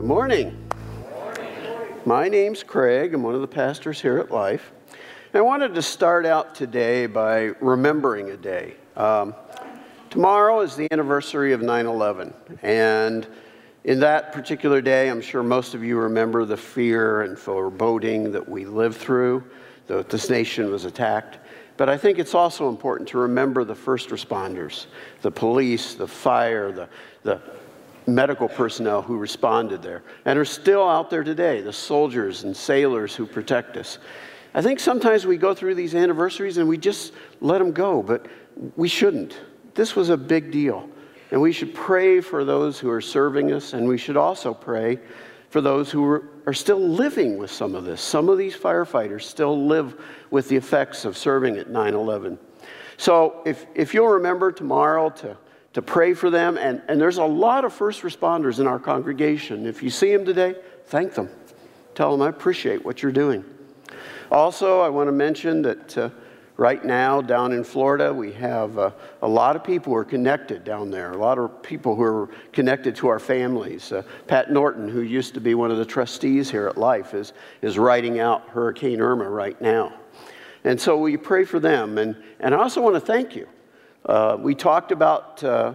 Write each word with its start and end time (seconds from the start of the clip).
Good 0.00 0.08
morning. 0.08 0.56
My 2.06 2.26
name's 2.26 2.62
Craig. 2.62 3.12
I'm 3.12 3.22
one 3.22 3.34
of 3.34 3.42
the 3.42 3.46
pastors 3.46 4.00
here 4.00 4.16
at 4.16 4.30
Life. 4.30 4.72
I 5.34 5.42
wanted 5.42 5.74
to 5.74 5.82
start 5.82 6.24
out 6.24 6.54
today 6.54 7.04
by 7.04 7.52
remembering 7.60 8.30
a 8.30 8.36
day. 8.38 8.76
Um, 8.96 9.34
tomorrow 10.08 10.62
is 10.62 10.74
the 10.74 10.90
anniversary 10.90 11.52
of 11.52 11.60
9 11.60 11.84
11. 11.84 12.32
And 12.62 13.28
in 13.84 14.00
that 14.00 14.32
particular 14.32 14.80
day, 14.80 15.10
I'm 15.10 15.20
sure 15.20 15.42
most 15.42 15.74
of 15.74 15.84
you 15.84 15.98
remember 15.98 16.46
the 16.46 16.56
fear 16.56 17.20
and 17.20 17.38
foreboding 17.38 18.32
that 18.32 18.48
we 18.48 18.64
lived 18.64 18.96
through, 18.96 19.44
that 19.86 20.08
this 20.08 20.30
nation 20.30 20.70
was 20.70 20.86
attacked. 20.86 21.40
But 21.76 21.90
I 21.90 21.98
think 21.98 22.18
it's 22.18 22.34
also 22.34 22.70
important 22.70 23.06
to 23.10 23.18
remember 23.18 23.64
the 23.64 23.74
first 23.74 24.08
responders, 24.08 24.86
the 25.20 25.30
police, 25.30 25.92
the 25.92 26.08
fire, 26.08 26.72
the, 26.72 26.88
the 27.22 27.42
medical 28.14 28.48
personnel 28.48 29.02
who 29.02 29.16
responded 29.16 29.82
there 29.82 30.02
and 30.24 30.38
are 30.38 30.44
still 30.44 30.88
out 30.88 31.10
there 31.10 31.24
today, 31.24 31.60
the 31.60 31.72
soldiers 31.72 32.44
and 32.44 32.56
sailors 32.56 33.14
who 33.14 33.26
protect 33.26 33.76
us. 33.76 33.98
I 34.54 34.62
think 34.62 34.80
sometimes 34.80 35.26
we 35.26 35.36
go 35.36 35.54
through 35.54 35.76
these 35.76 35.94
anniversaries 35.94 36.58
and 36.58 36.68
we 36.68 36.76
just 36.76 37.12
let 37.40 37.58
them 37.58 37.72
go, 37.72 38.02
but 38.02 38.26
we 38.76 38.88
shouldn't. 38.88 39.40
This 39.74 39.94
was 39.94 40.10
a 40.10 40.16
big 40.16 40.50
deal. 40.50 40.88
And 41.30 41.40
we 41.40 41.52
should 41.52 41.74
pray 41.74 42.20
for 42.20 42.44
those 42.44 42.78
who 42.78 42.90
are 42.90 43.00
serving 43.00 43.52
us, 43.52 43.72
and 43.72 43.86
we 43.86 43.96
should 43.96 44.16
also 44.16 44.52
pray 44.52 44.98
for 45.48 45.60
those 45.60 45.90
who 45.90 46.04
are, 46.04 46.24
still 46.52 46.80
living 46.80 47.38
with 47.38 47.50
some 47.50 47.76
of 47.76 47.84
this. 47.84 48.00
Some 48.00 48.28
of 48.28 48.36
these 48.36 48.56
firefighters 48.56 49.22
still 49.22 49.66
live 49.66 49.94
with 50.32 50.48
the 50.48 50.56
effects 50.56 51.04
of 51.04 51.16
serving 51.16 51.56
at 51.58 51.70
9 51.70 51.94
11. 51.94 52.38
So 52.96 53.42
if, 53.46 53.66
if 53.76 53.94
you'll 53.94 54.08
remember 54.08 54.50
tomorrow 54.50 55.10
to, 55.10 55.36
to 55.72 55.82
pray 55.82 56.14
for 56.14 56.30
them, 56.30 56.58
and, 56.58 56.82
and 56.88 57.00
there's 57.00 57.18
a 57.18 57.24
lot 57.24 57.64
of 57.64 57.72
first 57.72 58.02
responders 58.02 58.58
in 58.58 58.66
our 58.66 58.78
congregation. 58.78 59.66
If 59.66 59.82
you 59.82 59.90
see 59.90 60.12
them 60.12 60.24
today, 60.24 60.56
thank 60.86 61.14
them. 61.14 61.28
Tell 61.94 62.12
them 62.12 62.22
I 62.22 62.28
appreciate 62.28 62.84
what 62.84 63.02
you're 63.02 63.12
doing. 63.12 63.44
Also, 64.30 64.80
I 64.80 64.88
want 64.88 65.08
to 65.08 65.12
mention 65.12 65.62
that. 65.62 65.98
Uh, 65.98 66.10
Right 66.60 66.84
now, 66.84 67.22
down 67.22 67.52
in 67.52 67.64
Florida, 67.64 68.12
we 68.12 68.32
have 68.32 68.76
uh, 68.76 68.90
a 69.22 69.26
lot 69.26 69.56
of 69.56 69.64
people 69.64 69.94
who 69.94 69.98
are 69.98 70.04
connected 70.04 70.62
down 70.62 70.90
there, 70.90 71.12
a 71.12 71.16
lot 71.16 71.38
of 71.38 71.62
people 71.62 71.96
who 71.96 72.02
are 72.02 72.28
connected 72.52 72.94
to 72.96 73.08
our 73.08 73.18
families. 73.18 73.90
Uh, 73.92 74.02
Pat 74.26 74.52
Norton, 74.52 74.86
who 74.86 75.00
used 75.00 75.32
to 75.32 75.40
be 75.40 75.54
one 75.54 75.70
of 75.70 75.78
the 75.78 75.86
trustees 75.86 76.50
here 76.50 76.68
at 76.68 76.76
Life, 76.76 77.14
is, 77.14 77.32
is 77.62 77.78
writing 77.78 78.20
out 78.20 78.46
Hurricane 78.50 79.00
Irma 79.00 79.26
right 79.26 79.58
now. 79.62 79.94
And 80.62 80.78
so 80.78 80.98
we 80.98 81.16
pray 81.16 81.46
for 81.46 81.60
them. 81.60 81.96
And, 81.96 82.14
and 82.40 82.54
I 82.54 82.58
also 82.58 82.82
want 82.82 82.94
to 82.94 83.00
thank 83.00 83.34
you. 83.34 83.48
Uh, 84.06 84.36
we 84.40 84.54
talked 84.54 84.92
about 84.92 85.42
uh, 85.44 85.74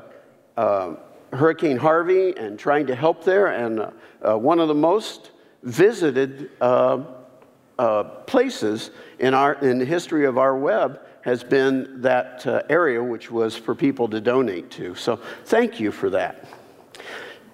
uh, 0.58 0.96
Hurricane 1.32 1.78
Harvey 1.78 2.36
and 2.38 2.58
trying 2.58 2.88
to 2.88 2.96
help 2.96 3.24
there, 3.24 3.48
and 3.48 3.92
uh, 4.22 4.38
one 4.38 4.60
of 4.60 4.68
the 4.68 4.74
most 4.74 5.32
visited 5.64 6.50
uh, 6.62 8.04
places 8.26 8.92
in, 9.20 9.34
our, 9.34 9.54
in 9.56 9.78
the 9.78 9.86
history 9.86 10.26
of 10.26 10.38
our 10.38 10.58
web 10.58 11.02
has 11.22 11.44
been 11.44 12.02
that 12.02 12.46
uh, 12.46 12.62
area 12.70 13.04
which 13.04 13.32
was 13.32 13.56
for 13.56 13.74
people 13.74 14.08
to 14.08 14.22
donate 14.22 14.70
to. 14.70 14.94
So 14.96 15.20
thank 15.46 15.80
you 15.80 15.92
for 15.92 16.10
that. 16.12 16.46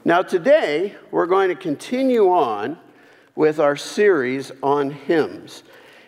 Now, 0.03 0.21
today, 0.21 0.95
we're 1.09 1.25
going 1.25 1.49
to 1.49 1.55
continue 1.55 2.29
on 2.29 2.77
with 3.35 3.59
our 3.59 3.75
series 3.77 4.51
on 4.61 4.91
hymns. 4.91 5.63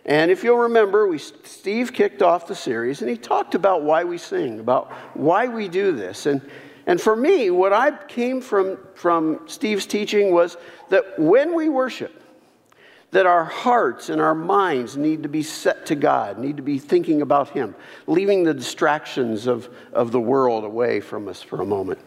And 0.06 0.30
if 0.30 0.44
you'll 0.44 0.58
remember, 0.58 1.08
we, 1.08 1.18
Steve 1.18 1.94
kicked 1.94 2.22
off 2.22 2.48
the 2.48 2.56
series 2.56 3.02
and 3.02 3.10
he 3.10 3.18
talked 3.18 3.56
about 3.56 3.84
why 3.84 4.04
we 4.04 4.18
sing, 4.18 4.60
about 4.60 4.92
why 5.14 5.48
we 5.48 5.70
do 5.70 5.94
this. 5.94 6.26
And, 6.26 6.42
and 6.86 7.00
for 7.00 7.16
me, 7.16 7.50
what 7.50 7.72
I 7.72 7.92
came 8.08 8.42
from, 8.42 8.78
from 8.96 9.40
Steve's 9.48 9.86
teaching 9.86 10.34
was 10.34 10.58
that 10.90 11.18
when 11.18 11.56
we 11.56 11.70
worship, 11.70 12.22
that 13.12 13.26
our 13.28 13.46
hearts 13.46 14.10
and 14.10 14.20
our 14.20 14.34
minds 14.34 14.98
need 14.98 15.24
to 15.24 15.30
be 15.30 15.44
set 15.44 15.86
to 15.86 15.96
God, 15.96 16.40
need 16.40 16.58
to 16.58 16.64
be 16.64 16.80
thinking 16.80 17.22
about 17.22 17.50
Him, 17.50 17.76
leaving 18.08 18.44
the 18.44 18.54
distractions 18.54 19.46
of, 19.46 19.70
of 19.94 20.12
the 20.12 20.20
world 20.20 20.64
away 20.64 21.00
from 21.00 21.28
us 21.28 21.42
for 21.42 21.62
a 21.62 21.66
moment. 21.66 22.00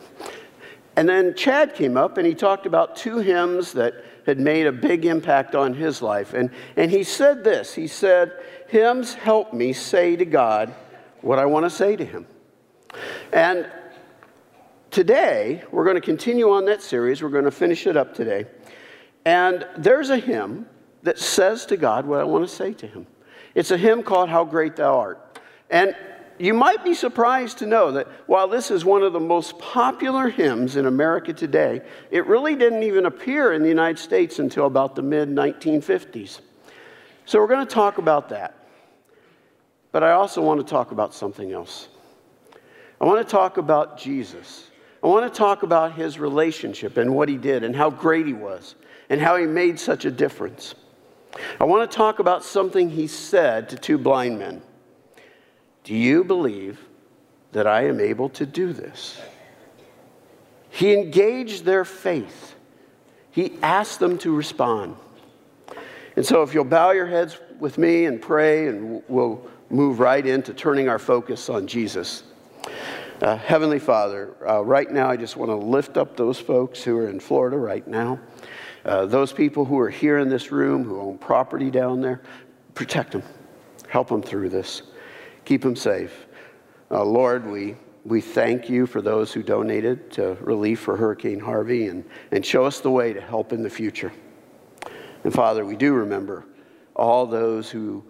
And 0.97 1.09
then 1.09 1.34
Chad 1.34 1.75
came 1.75 1.97
up 1.97 2.17
and 2.17 2.27
he 2.27 2.34
talked 2.34 2.67
about 2.67 2.97
two 2.97 3.19
hymns 3.19 3.73
that 3.75 3.95
had 4.25 4.41
made 4.41 4.67
a 4.67 4.73
big 4.73 5.05
impact 5.05 5.55
on 5.55 5.75
his 5.75 6.03
life. 6.03 6.33
And, 6.33 6.51
and 6.77 6.91
he 6.91 7.05
said 7.05 7.45
this 7.45 7.75
He 7.75 7.87
said, 7.87 8.33
Hymns 8.69 9.15
help 9.15 9.53
me 9.53 9.73
say 9.73 10.17
to 10.17 10.25
God 10.25 10.75
what 11.21 11.39
I 11.39 11.47
want 11.47 11.65
to 11.65 11.71
say 11.71 11.97
to 11.97 12.05
Him. 12.05 12.27
And 13.33 13.71
today, 14.91 15.62
we're 15.71 15.85
going 15.85 15.97
to 15.97 16.01
continue 16.01 16.51
on 16.51 16.65
that 16.67 16.83
series. 16.83 17.23
We're 17.23 17.31
going 17.31 17.45
to 17.45 17.51
finish 17.51 17.87
it 17.87 17.97
up 17.97 18.15
today. 18.15 18.47
And 19.25 19.67
there's 19.77 20.11
a 20.11 20.19
hymn 20.19 20.67
that 21.03 21.19
says 21.19 21.67
to 21.67 21.77
God 21.77 22.06
what 22.06 22.21
I 22.21 22.25
want 22.25 22.49
to 22.49 22.55
say 22.55 22.73
to 22.75 22.87
him. 22.87 23.06
It's 23.55 23.73
a 23.73 23.77
hymn 23.77 24.03
called 24.03 24.29
How 24.29 24.45
Great 24.45 24.77
Thou 24.77 24.99
Art. 24.99 25.41
And 25.69 25.97
you 26.39 26.55
might 26.55 26.85
be 26.85 26.95
surprised 26.95 27.59
to 27.59 27.67
know 27.67 27.93
that 27.93 28.09
while 28.27 28.49
this 28.49 28.71
is 28.71 28.85
one 28.85 29.03
of 29.03 29.13
the 29.13 29.21
most 29.21 29.59
popular 29.59 30.29
hymns 30.29 30.77
in 30.77 30.87
America 30.87 31.33
today, 31.33 31.83
it 32.11 32.27
really 32.27 32.55
didn't 32.55 32.83
even 32.83 33.07
appear 33.07 33.53
in 33.53 33.63
the 33.63 33.69
United 33.69 33.99
States 33.99 34.39
until 34.39 34.67
about 34.67 34.95
the 34.95 35.03
mid 35.03 35.29
1950s. 35.29 36.41
So 37.25 37.39
we're 37.39 37.49
going 37.49 37.67
to 37.67 37.75
talk 37.75 37.99
about 37.99 38.29
that. 38.31 38.55
But 39.93 40.03
I 40.03 40.13
also 40.13 40.43
want 40.43 40.61
to 40.61 40.67
talk 40.67 40.93
about 40.93 41.15
something 41.15 41.53
else. 41.53 41.89
I 43.01 43.05
want 43.05 43.27
to 43.27 43.31
talk 43.31 43.57
about 43.57 43.99
Jesus. 43.99 44.71
I 45.03 45.07
want 45.07 45.33
to 45.33 45.37
talk 45.37 45.63
about 45.63 45.95
his 45.95 46.19
relationship 46.19 46.97
and 46.97 47.15
what 47.15 47.29
he 47.29 47.37
did 47.37 47.65
and 47.65 47.75
how 47.75 47.91
great 47.91 48.27
he 48.27 48.33
was 48.33 48.75
and 49.09 49.21
how 49.21 49.37
he 49.37 49.47
made 49.47 49.79
such 49.79 50.05
a 50.05 50.11
difference. 50.11 50.75
I 51.61 51.65
want 51.65 51.91
to 51.91 51.97
talk 51.97 52.19
about 52.19 52.45
something 52.45 52.91
he 52.91 53.07
said 53.07 53.69
to 53.71 53.77
two 53.77 53.99
blind 53.99 54.39
men. 54.39 54.63
Do 55.87 55.95
you 55.95 56.25
believe 56.25 56.81
that 57.53 57.69
I 57.69 57.85
am 57.85 58.01
able 58.01 58.29
to 58.31 58.45
do 58.45 58.73
this? 58.73 59.21
He 60.69 60.93
engaged 60.93 61.65
their 61.65 61.85
faith. 61.85 62.57
He 63.31 63.57
asked 63.63 64.01
them 64.01 64.19
to 64.19 64.35
respond. 64.35 64.97
And 66.17 66.27
so, 66.27 66.43
if 66.43 66.55
you'll 66.55 66.65
bow 66.65 66.91
your 66.91 67.07
heads 67.07 67.39
with 67.61 67.79
me 67.79 68.07
and 68.07 68.21
pray, 68.21 68.67
and 68.67 69.01
we'll 69.07 69.49
move 69.71 70.01
right 70.01 70.27
into 70.27 70.53
turning 70.53 70.89
our 70.89 70.99
focus 70.99 71.49
on 71.49 71.69
Jesus. 71.69 72.25
Uh, 73.23 73.37
Heavenly 73.37 73.79
Father, 73.79 74.35
uh, 74.45 74.65
right 74.65 74.91
now 74.91 75.09
I 75.09 75.17
just 75.17 75.37
want 75.37 75.53
to 75.53 75.57
lift 75.57 75.97
up 75.97 76.17
those 76.17 76.41
folks 76.41 76.83
who 76.83 76.99
are 76.99 77.09
in 77.09 77.21
Florida 77.21 77.59
right 77.59 77.87
now. 77.87 78.19
Uh, 78.85 79.07
those 79.07 79.33
people 79.33 79.65
who 79.65 79.79
are 79.79 79.91
here 79.91 80.19
in 80.19 80.29
this 80.29 80.51
room 80.51 80.83
who 80.83 81.01
own 81.01 81.17
property 81.17 81.71
down 81.71 82.01
there, 82.01 82.23
protect 82.75 83.13
them. 83.13 83.23
Help 83.89 84.09
them 84.09 84.21
through 84.21 84.49
this. 84.49 84.83
Keep 85.47 85.62
them 85.62 85.77
safe. 85.77 86.27
Uh, 86.91 87.05
Lord, 87.05 87.47
we, 87.47 87.77
we 88.05 88.21
thank 88.21 88.69
you 88.69 88.84
for 88.84 89.01
those 89.01 89.33
who 89.33 89.45
donated 89.45 90.11
to 90.12 90.37
relief 90.41 90.81
for 90.81 90.97
Hurricane 90.97 91.39
Harvey 91.39 91.87
and, 91.87 92.05
and 92.33 92.45
show 92.45 92.65
us 92.65 92.81
the 92.81 92.91
way 92.91 93.12
to 93.12 93.21
help 93.21 93.53
in 93.53 93.62
the 93.62 93.71
future. 93.71 94.12
And 95.23 95.33
Father, 95.33 95.65
we 95.65 95.77
do 95.77 95.95
remember 95.95 96.45
all 96.97 97.27
those 97.27 97.71
who 97.71 98.05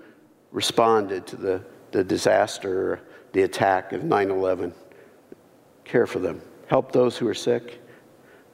responded 0.51 1.27
to 1.27 1.37
the, 1.37 1.63
the 1.91 2.03
disaster, 2.03 3.03
the 3.33 3.43
attack 3.43 3.93
of 3.93 4.03
9 4.03 4.31
11. 4.31 4.73
Care 5.85 6.07
for 6.07 6.21
them. 6.21 6.41
Help 6.69 6.91
those 6.91 7.19
who 7.19 7.29
are 7.29 7.35
sick. 7.35 7.83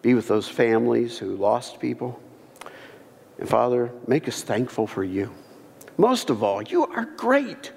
Be 0.03 0.15
with 0.15 0.27
those 0.27 0.49
families 0.49 1.19
who 1.19 1.37
lost 1.37 1.79
people. 1.79 2.21
And 3.39 3.49
Father, 3.49 3.93
make 4.09 4.27
us 4.27 4.43
thankful 4.43 4.89
for 4.89 5.05
you. 5.05 5.33
Most 5.97 6.31
of 6.31 6.43
all, 6.43 6.63
you 6.63 6.85
are 6.85 7.05
great. 7.05 7.71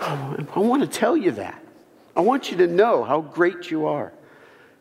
Oh, 0.00 0.36
I 0.54 0.58
want 0.60 0.82
to 0.82 0.88
tell 0.88 1.16
you 1.16 1.32
that. 1.32 1.62
I 2.16 2.20
want 2.20 2.50
you 2.50 2.56
to 2.58 2.66
know 2.66 3.04
how 3.04 3.20
great 3.20 3.70
you 3.70 3.86
are. 3.86 4.12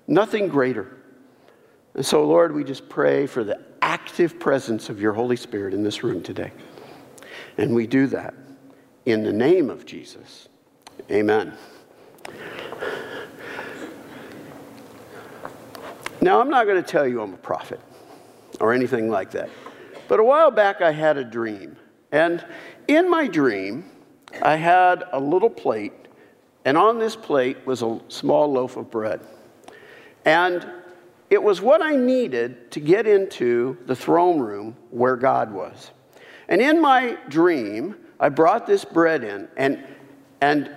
Nothing 0.08 0.48
greater. 0.48 0.98
And 1.94 2.06
so, 2.06 2.26
Lord, 2.26 2.54
we 2.54 2.64
just 2.64 2.88
pray 2.90 3.28
for 3.28 3.44
the 3.44 3.60
active 3.82 4.40
presence 4.40 4.90
of 4.90 5.02
your 5.02 5.14
Holy 5.14 5.36
Spirit 5.36 5.74
in 5.74 5.84
this 5.84 6.04
room 6.04 6.22
today. 6.22 6.52
And 7.58 7.74
we 7.74 7.88
do 7.88 8.08
that 8.08 8.34
in 9.06 9.24
the 9.24 9.34
name 9.34 9.70
of 9.70 9.86
Jesus. 9.86 10.50
Amen. 11.10 11.58
Now, 16.22 16.42
I'm 16.42 16.50
not 16.50 16.66
going 16.66 16.82
to 16.82 16.88
tell 16.88 17.08
you 17.08 17.22
I'm 17.22 17.34
a 17.34 17.38
prophet 17.38 17.80
or 18.60 18.74
anything 18.74 19.10
like 19.10 19.32
that. 19.32 19.50
But 20.08 20.20
a 20.20 20.24
while 20.24 20.52
back, 20.52 20.82
I 20.82 20.92
had 20.92 21.18
a 21.18 21.24
dream. 21.24 21.78
And 22.12 22.46
in 22.88 23.10
my 23.10 23.28
dream, 23.28 23.90
I 24.42 24.56
had 24.56 25.04
a 25.12 25.20
little 25.20 25.50
plate, 25.50 25.94
and 26.66 26.78
on 26.78 27.00
this 27.00 27.16
plate 27.16 27.58
was 27.66 27.82
a 27.82 28.00
small 28.10 28.52
loaf 28.52 28.78
of 28.78 28.92
bread. 28.92 29.22
And 30.26 30.66
it 31.30 31.42
was 31.42 31.62
what 31.62 31.82
I 31.82 31.96
needed 31.96 32.72
to 32.72 32.80
get 32.80 33.08
into 33.08 33.78
the 33.86 33.96
throne 33.96 34.40
room 34.40 34.76
where 34.92 35.16
God 35.16 35.52
was. 35.52 35.92
And 36.48 36.62
in 36.62 36.82
my 36.82 37.18
dream, 37.30 37.96
I 38.20 38.30
brought 38.30 38.66
this 38.66 38.86
bread 38.86 39.24
in, 39.24 39.48
and, 39.58 39.84
and 40.42 40.72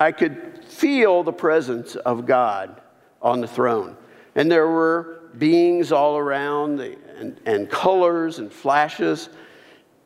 I 0.00 0.12
could 0.12 0.64
feel 0.64 1.22
the 1.22 1.32
presence 1.32 1.96
of 1.96 2.26
God 2.26 2.80
on 3.20 3.40
the 3.40 3.48
throne. 3.48 3.96
And 4.34 4.50
there 4.50 4.68
were 4.68 5.22
beings 5.38 5.90
all 5.92 6.16
around 6.16 6.80
and, 6.80 7.40
and 7.44 7.68
colors 7.68 8.38
and 8.38 8.52
flashes, 8.52 9.28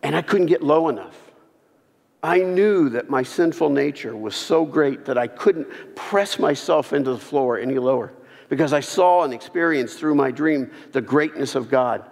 and 0.03 0.17
I 0.17 0.23
couldn't 0.23 0.47
get 0.47 0.63
low 0.63 0.89
enough. 0.89 1.22
I 2.23 2.39
knew 2.39 2.89
that 2.91 3.11
my 3.11 3.25
sinful 3.25 3.71
nature 3.71 4.17
was 4.17 4.37
so 4.37 4.65
great 4.65 5.07
that 5.07 5.19
I 5.19 5.27
couldn't 5.27 5.67
press 5.97 6.39
myself 6.39 6.93
into 6.93 7.11
the 7.11 7.19
floor 7.19 7.59
any 7.59 7.79
lower 7.79 8.13
because 8.49 8.73
I 8.73 8.81
saw 8.81 9.25
and 9.25 9.35
experienced 9.35 9.99
through 9.99 10.15
my 10.15 10.31
dream 10.31 10.71
the 10.93 11.01
greatness 11.01 11.55
of 11.57 11.69
God. 11.69 12.09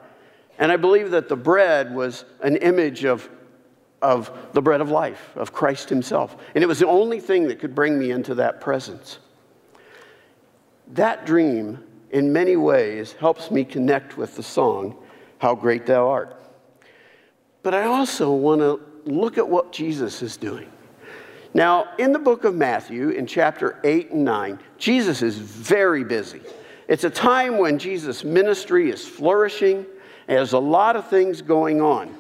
And 0.59 0.73
I 0.73 0.77
believe 0.77 1.13
that 1.13 1.29
the 1.29 1.37
bread 1.37 1.95
was 1.95 2.25
an 2.43 2.57
image 2.57 3.05
of, 3.05 3.29
of 4.03 4.37
the 4.53 4.61
bread 4.61 4.81
of 4.81 4.91
life, 4.91 5.37
of 5.37 5.53
Christ 5.53 5.89
Himself. 5.89 6.37
And 6.55 6.65
it 6.65 6.67
was 6.67 6.81
the 6.81 6.89
only 6.89 7.21
thing 7.21 7.47
that 7.49 7.61
could 7.61 7.75
bring 7.75 7.99
me 7.99 8.11
into 8.11 8.35
that 8.37 8.61
presence. 8.61 9.21
That 10.89 11.25
dream, 11.25 11.85
in 12.11 12.33
many 12.33 12.57
ways, 12.57 13.13
helps 13.13 13.51
me 13.51 13.65
connect 13.65 14.17
with 14.17 14.35
the 14.35 14.43
song, 14.43 14.97
How 15.39 15.55
Great 15.55 15.87
Thou 15.87 16.09
Art. 16.09 16.37
But 17.63 17.75
I 17.75 17.85
also 17.85 18.33
want 18.33 18.61
to 18.61 18.81
look 19.07 19.39
at 19.39 19.49
what 19.49 19.73
Jesus 19.73 20.23
is 20.23 20.37
doing. 20.37 20.71
Now, 21.53 21.89
in 21.99 22.13
the 22.13 22.19
book 22.19 22.45
of 22.45 22.55
Matthew, 22.55 23.11
in 23.11 23.27
chapter 23.27 23.81
8 23.83 24.11
and 24.13 24.25
9, 24.25 24.59
Jesus 24.79 25.23
is 25.23 25.37
very 25.37 26.05
busy. 26.05 26.41
It's 26.87 27.05
a 27.05 27.11
time 27.11 27.59
when 27.59 27.79
Jesus' 27.79 28.25
ministry 28.25 28.91
is 28.91 29.07
flourishing, 29.07 29.87
there's 30.27 30.53
a 30.53 30.59
lot 30.59 30.95
of 30.95 31.09
things 31.09 31.43
going 31.43 31.81
on. 31.81 32.17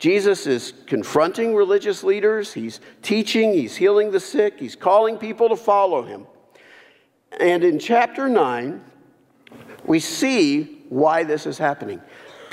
Jesus 0.00 0.46
is 0.46 0.72
confronting 0.86 1.54
religious 1.54 2.02
leaders, 2.02 2.52
he's 2.52 2.80
teaching, 3.02 3.52
he's 3.52 3.76
healing 3.76 4.10
the 4.10 4.20
sick, 4.20 4.58
he's 4.58 4.74
calling 4.74 5.16
people 5.16 5.48
to 5.48 5.56
follow 5.56 6.02
him. 6.02 6.26
And 7.40 7.62
in 7.64 7.78
chapter 7.78 8.28
9, 8.28 8.82
we 9.84 10.00
see 10.00 10.82
why 10.88 11.24
this 11.24 11.46
is 11.46 11.58
happening. 11.58 12.00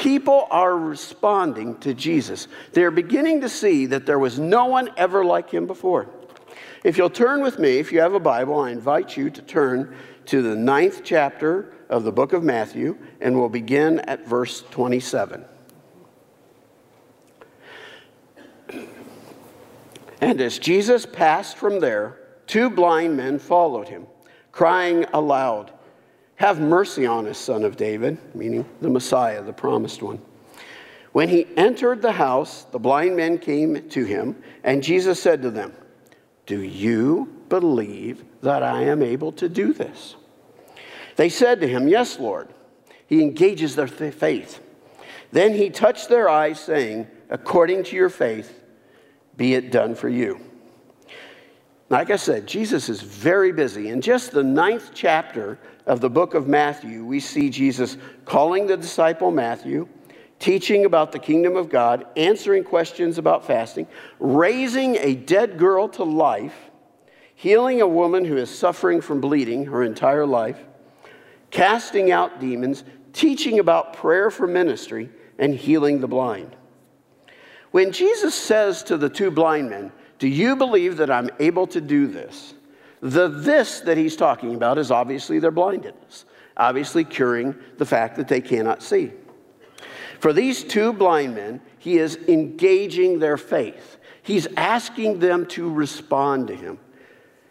People 0.01 0.47
are 0.49 0.75
responding 0.75 1.77
to 1.77 1.93
Jesus. 1.93 2.47
They're 2.73 2.89
beginning 2.89 3.41
to 3.41 3.49
see 3.49 3.85
that 3.85 4.07
there 4.07 4.17
was 4.17 4.39
no 4.39 4.65
one 4.65 4.89
ever 4.97 5.23
like 5.23 5.51
him 5.51 5.67
before. 5.67 6.09
If 6.83 6.97
you'll 6.97 7.11
turn 7.11 7.43
with 7.43 7.59
me, 7.59 7.77
if 7.77 7.91
you 7.91 8.01
have 8.01 8.15
a 8.15 8.19
Bible, 8.19 8.59
I 8.59 8.71
invite 8.71 9.15
you 9.15 9.29
to 9.29 9.41
turn 9.43 9.95
to 10.25 10.41
the 10.41 10.55
ninth 10.55 11.01
chapter 11.03 11.75
of 11.87 12.03
the 12.03 12.11
book 12.11 12.33
of 12.33 12.41
Matthew, 12.41 12.97
and 13.19 13.37
we'll 13.37 13.47
begin 13.47 13.99
at 13.99 14.27
verse 14.27 14.63
27. 14.71 15.45
And 20.19 20.41
as 20.41 20.57
Jesus 20.57 21.05
passed 21.05 21.57
from 21.57 21.79
there, 21.79 22.17
two 22.47 22.71
blind 22.71 23.15
men 23.15 23.37
followed 23.37 23.87
him, 23.87 24.07
crying 24.51 25.05
aloud, 25.13 25.71
have 26.41 26.59
mercy 26.59 27.05
on 27.05 27.27
us, 27.27 27.37
son 27.37 27.63
of 27.63 27.77
David, 27.77 28.17
meaning 28.33 28.65
the 28.81 28.89
Messiah, 28.89 29.43
the 29.43 29.53
promised 29.53 30.01
one. 30.01 30.19
When 31.11 31.29
he 31.29 31.45
entered 31.55 32.01
the 32.01 32.13
house, 32.13 32.63
the 32.71 32.79
blind 32.79 33.15
men 33.15 33.37
came 33.37 33.87
to 33.89 34.03
him, 34.03 34.41
and 34.63 34.81
Jesus 34.81 35.21
said 35.21 35.43
to 35.43 35.51
them, 35.51 35.71
Do 36.47 36.63
you 36.63 37.31
believe 37.47 38.23
that 38.41 38.63
I 38.63 38.81
am 38.81 39.03
able 39.03 39.31
to 39.33 39.47
do 39.47 39.71
this? 39.71 40.15
They 41.15 41.29
said 41.29 41.61
to 41.61 41.67
him, 41.67 41.87
Yes, 41.87 42.19
Lord. 42.19 42.49
He 43.05 43.21
engages 43.21 43.75
their 43.75 43.87
faith. 43.87 44.61
Then 45.31 45.53
he 45.53 45.69
touched 45.69 46.09
their 46.09 46.27
eyes, 46.27 46.59
saying, 46.59 47.07
According 47.29 47.83
to 47.83 47.95
your 47.95 48.09
faith, 48.09 48.63
be 49.37 49.53
it 49.53 49.71
done 49.71 49.93
for 49.93 50.09
you. 50.09 50.39
Like 51.91 52.09
I 52.09 52.15
said, 52.15 52.47
Jesus 52.47 52.87
is 52.87 53.01
very 53.01 53.51
busy. 53.51 53.89
In 53.89 53.99
just 53.99 54.31
the 54.31 54.41
ninth 54.41 54.91
chapter 54.93 55.59
of 55.85 55.99
the 55.99 56.09
book 56.09 56.35
of 56.35 56.47
Matthew, 56.47 57.03
we 57.03 57.19
see 57.19 57.49
Jesus 57.49 57.97
calling 58.23 58.65
the 58.65 58.77
disciple 58.77 59.29
Matthew, 59.29 59.89
teaching 60.39 60.85
about 60.85 61.11
the 61.11 61.19
kingdom 61.19 61.57
of 61.57 61.67
God, 61.67 62.05
answering 62.15 62.63
questions 62.63 63.17
about 63.17 63.45
fasting, 63.45 63.87
raising 64.19 64.95
a 64.95 65.15
dead 65.15 65.57
girl 65.57 65.89
to 65.89 66.05
life, 66.05 66.55
healing 67.35 67.81
a 67.81 67.87
woman 67.87 68.23
who 68.23 68.37
is 68.37 68.49
suffering 68.49 69.01
from 69.01 69.19
bleeding 69.19 69.65
her 69.65 69.83
entire 69.83 70.25
life, 70.25 70.59
casting 71.49 72.09
out 72.09 72.39
demons, 72.39 72.85
teaching 73.11 73.59
about 73.59 73.91
prayer 73.91 74.31
for 74.31 74.47
ministry, 74.47 75.09
and 75.37 75.53
healing 75.53 75.99
the 75.99 76.07
blind. 76.07 76.55
When 77.71 77.91
Jesus 77.91 78.33
says 78.33 78.81
to 78.83 78.95
the 78.95 79.09
two 79.09 79.29
blind 79.29 79.69
men, 79.69 79.91
Do 80.21 80.27
you 80.27 80.55
believe 80.55 80.97
that 80.97 81.09
I'm 81.09 81.31
able 81.39 81.65
to 81.65 81.81
do 81.81 82.05
this? 82.05 82.53
The 82.99 83.27
this 83.27 83.79
that 83.79 83.97
he's 83.97 84.15
talking 84.15 84.53
about 84.53 84.77
is 84.77 84.91
obviously 84.91 85.39
their 85.39 85.49
blindness, 85.49 86.25
obviously 86.55 87.03
curing 87.03 87.55
the 87.79 87.87
fact 87.87 88.17
that 88.17 88.27
they 88.27 88.39
cannot 88.39 88.83
see. 88.83 89.13
For 90.19 90.31
these 90.31 90.63
two 90.63 90.93
blind 90.93 91.33
men, 91.33 91.59
he 91.79 91.97
is 91.97 92.17
engaging 92.27 93.17
their 93.17 93.35
faith. 93.35 93.97
He's 94.21 94.45
asking 94.57 95.17
them 95.17 95.47
to 95.47 95.67
respond 95.67 96.49
to 96.49 96.55
him. 96.55 96.77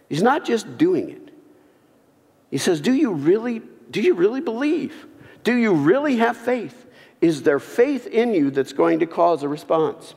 He's 0.08 0.22
not 0.22 0.44
just 0.44 0.78
doing 0.78 1.10
it. 1.10 1.32
He 2.52 2.58
says, 2.58 2.80
"Do 2.80 2.92
you 2.92 3.10
really 3.10 3.62
do 3.90 4.00
you 4.00 4.14
really 4.14 4.40
believe? 4.40 5.08
Do 5.42 5.56
you 5.56 5.74
really 5.74 6.18
have 6.18 6.36
faith? 6.36 6.86
Is 7.20 7.42
there 7.42 7.58
faith 7.58 8.06
in 8.06 8.32
you 8.32 8.52
that's 8.52 8.72
going 8.72 9.00
to 9.00 9.06
cause 9.06 9.42
a 9.42 9.48
response?" 9.48 10.14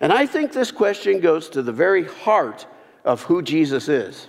And 0.00 0.12
I 0.12 0.26
think 0.26 0.52
this 0.52 0.70
question 0.70 1.20
goes 1.20 1.48
to 1.50 1.62
the 1.62 1.72
very 1.72 2.04
heart 2.04 2.66
of 3.04 3.22
who 3.22 3.42
Jesus 3.42 3.88
is. 3.88 4.28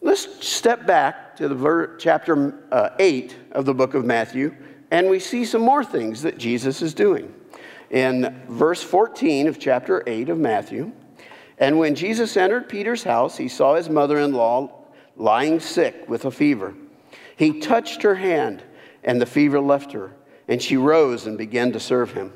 Let's 0.00 0.46
step 0.46 0.86
back 0.86 1.36
to 1.36 1.48
the 1.48 1.54
ver- 1.54 1.96
chapter 1.96 2.54
uh, 2.70 2.90
8 2.98 3.36
of 3.52 3.64
the 3.64 3.74
book 3.74 3.94
of 3.94 4.04
Matthew, 4.04 4.54
and 4.90 5.08
we 5.08 5.18
see 5.18 5.44
some 5.44 5.62
more 5.62 5.84
things 5.84 6.22
that 6.22 6.36
Jesus 6.36 6.82
is 6.82 6.94
doing. 6.94 7.32
In 7.90 8.42
verse 8.48 8.82
14 8.82 9.46
of 9.46 9.58
chapter 9.58 10.02
8 10.06 10.28
of 10.28 10.38
Matthew, 10.38 10.92
and 11.58 11.78
when 11.78 11.94
Jesus 11.94 12.36
entered 12.36 12.68
Peter's 12.68 13.04
house, 13.04 13.36
he 13.36 13.48
saw 13.48 13.76
his 13.76 13.88
mother 13.88 14.18
in 14.18 14.34
law 14.34 14.84
lying 15.16 15.60
sick 15.60 16.08
with 16.08 16.24
a 16.24 16.30
fever. 16.30 16.74
He 17.36 17.60
touched 17.60 18.02
her 18.02 18.16
hand, 18.16 18.62
and 19.04 19.20
the 19.20 19.26
fever 19.26 19.60
left 19.60 19.92
her, 19.92 20.14
and 20.48 20.60
she 20.60 20.76
rose 20.76 21.26
and 21.26 21.38
began 21.38 21.72
to 21.72 21.80
serve 21.80 22.12
him. 22.12 22.32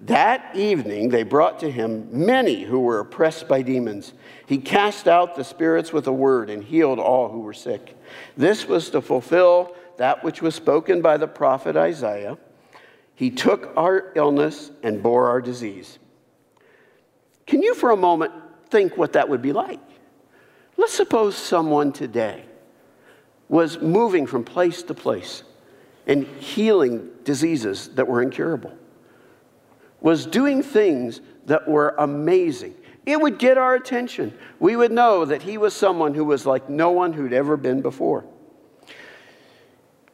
That 0.00 0.54
evening, 0.54 1.08
they 1.08 1.22
brought 1.22 1.58
to 1.60 1.70
him 1.70 2.08
many 2.12 2.62
who 2.62 2.80
were 2.80 3.00
oppressed 3.00 3.48
by 3.48 3.62
demons. 3.62 4.12
He 4.46 4.58
cast 4.58 5.08
out 5.08 5.34
the 5.34 5.44
spirits 5.44 5.92
with 5.92 6.06
a 6.06 6.12
word 6.12 6.50
and 6.50 6.62
healed 6.62 6.98
all 6.98 7.30
who 7.30 7.40
were 7.40 7.54
sick. 7.54 7.96
This 8.36 8.66
was 8.66 8.90
to 8.90 9.00
fulfill 9.00 9.74
that 9.96 10.22
which 10.22 10.42
was 10.42 10.54
spoken 10.54 11.00
by 11.00 11.16
the 11.16 11.26
prophet 11.26 11.76
Isaiah. 11.76 12.36
He 13.14 13.30
took 13.30 13.72
our 13.74 14.12
illness 14.14 14.70
and 14.82 15.02
bore 15.02 15.28
our 15.28 15.40
disease. 15.40 15.98
Can 17.46 17.62
you, 17.62 17.74
for 17.74 17.90
a 17.90 17.96
moment, 17.96 18.32
think 18.68 18.98
what 18.98 19.14
that 19.14 19.30
would 19.30 19.40
be 19.40 19.54
like? 19.54 19.80
Let's 20.76 20.92
suppose 20.92 21.36
someone 21.36 21.92
today 21.92 22.44
was 23.48 23.80
moving 23.80 24.26
from 24.26 24.44
place 24.44 24.82
to 24.82 24.94
place 24.94 25.42
and 26.06 26.26
healing 26.26 27.08
diseases 27.24 27.88
that 27.94 28.06
were 28.06 28.20
incurable 28.20 28.76
was 30.00 30.26
doing 30.26 30.62
things 30.62 31.20
that 31.46 31.66
were 31.68 31.94
amazing. 31.98 32.74
It 33.04 33.20
would 33.20 33.38
get 33.38 33.56
our 33.56 33.74
attention. 33.74 34.36
We 34.58 34.76
would 34.76 34.92
know 34.92 35.24
that 35.24 35.42
he 35.42 35.58
was 35.58 35.74
someone 35.74 36.14
who 36.14 36.24
was 36.24 36.44
like 36.44 36.68
no 36.68 36.90
one 36.90 37.12
who'd 37.12 37.32
ever 37.32 37.56
been 37.56 37.80
before. 37.80 38.24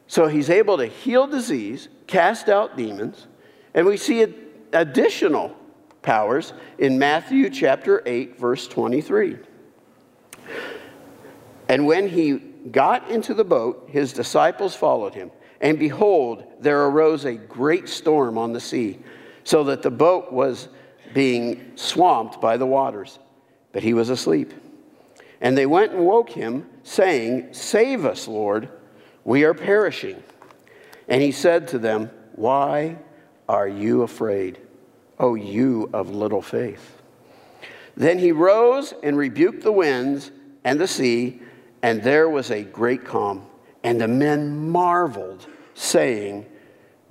So 0.07 0.27
he's 0.27 0.51
able 0.51 0.77
to 0.77 0.85
heal 0.85 1.25
disease, 1.25 1.89
cast 2.05 2.49
out 2.49 2.77
demons, 2.77 3.27
and 3.73 3.87
we 3.87 3.97
see 3.97 4.25
additional 4.71 5.55
powers 6.03 6.53
in 6.77 6.99
Matthew 6.99 7.49
chapter 7.49 8.03
8, 8.05 8.37
verse 8.37 8.67
23. 8.67 9.37
And 11.67 11.87
when 11.87 12.07
he 12.07 12.37
got 12.37 13.09
into 13.09 13.33
the 13.33 13.43
boat, 13.43 13.89
his 13.89 14.13
disciples 14.13 14.75
followed 14.75 15.15
him. 15.15 15.31
And 15.61 15.79
behold, 15.79 16.43
there 16.59 16.85
arose 16.85 17.25
a 17.25 17.33
great 17.33 17.89
storm 17.89 18.37
on 18.37 18.53
the 18.53 18.59
sea 18.59 18.99
so 19.43 19.63
that 19.65 19.81
the 19.81 19.91
boat 19.91 20.31
was 20.31 20.69
being 21.13 21.73
swamped 21.75 22.41
by 22.41 22.57
the 22.57 22.65
waters, 22.65 23.19
but 23.71 23.83
he 23.83 23.93
was 23.93 24.09
asleep. 24.09 24.53
And 25.41 25.57
they 25.57 25.65
went 25.65 25.91
and 25.91 26.05
woke 26.05 26.29
him, 26.29 26.69
saying, 26.83 27.53
Save 27.53 28.05
us, 28.05 28.27
Lord, 28.27 28.69
we 29.23 29.43
are 29.43 29.53
perishing. 29.53 30.21
And 31.07 31.21
he 31.21 31.31
said 31.31 31.67
to 31.69 31.79
them, 31.79 32.09
Why 32.35 32.97
are 33.49 33.67
you 33.67 34.03
afraid, 34.03 34.59
O 35.19 35.35
you 35.35 35.89
of 35.93 36.09
little 36.09 36.41
faith? 36.41 37.01
Then 37.95 38.17
he 38.17 38.31
rose 38.31 38.93
and 39.03 39.17
rebuked 39.17 39.63
the 39.63 39.71
winds 39.71 40.31
and 40.63 40.79
the 40.79 40.87
sea, 40.87 41.41
and 41.81 42.01
there 42.01 42.29
was 42.29 42.49
a 42.49 42.63
great 42.63 43.05
calm. 43.05 43.45
And 43.83 43.99
the 43.99 44.07
men 44.07 44.69
marveled, 44.69 45.45
saying, 45.73 46.45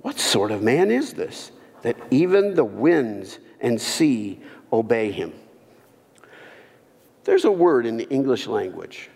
What 0.01 0.19
sort 0.19 0.51
of 0.51 0.63
man 0.63 0.89
is 0.89 1.13
this? 1.13 1.51
That 1.83 1.95
even 2.09 2.55
the 2.55 2.65
winds 2.65 3.39
and 3.61 3.79
sea 3.79 4.41
obey 4.71 5.11
him. 5.11 5.31
There's 7.23 7.45
a 7.45 7.51
word 7.51 7.85
in 7.85 7.95
the 7.95 8.09
English 8.09 8.47
language 8.47 9.09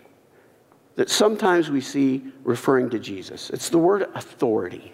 that 0.94 1.10
sometimes 1.10 1.70
we 1.70 1.80
see 1.80 2.24
referring 2.44 2.90
to 2.90 2.98
Jesus. 2.98 3.50
It's 3.50 3.68
the 3.68 3.78
word 3.78 4.08
authority. 4.14 4.92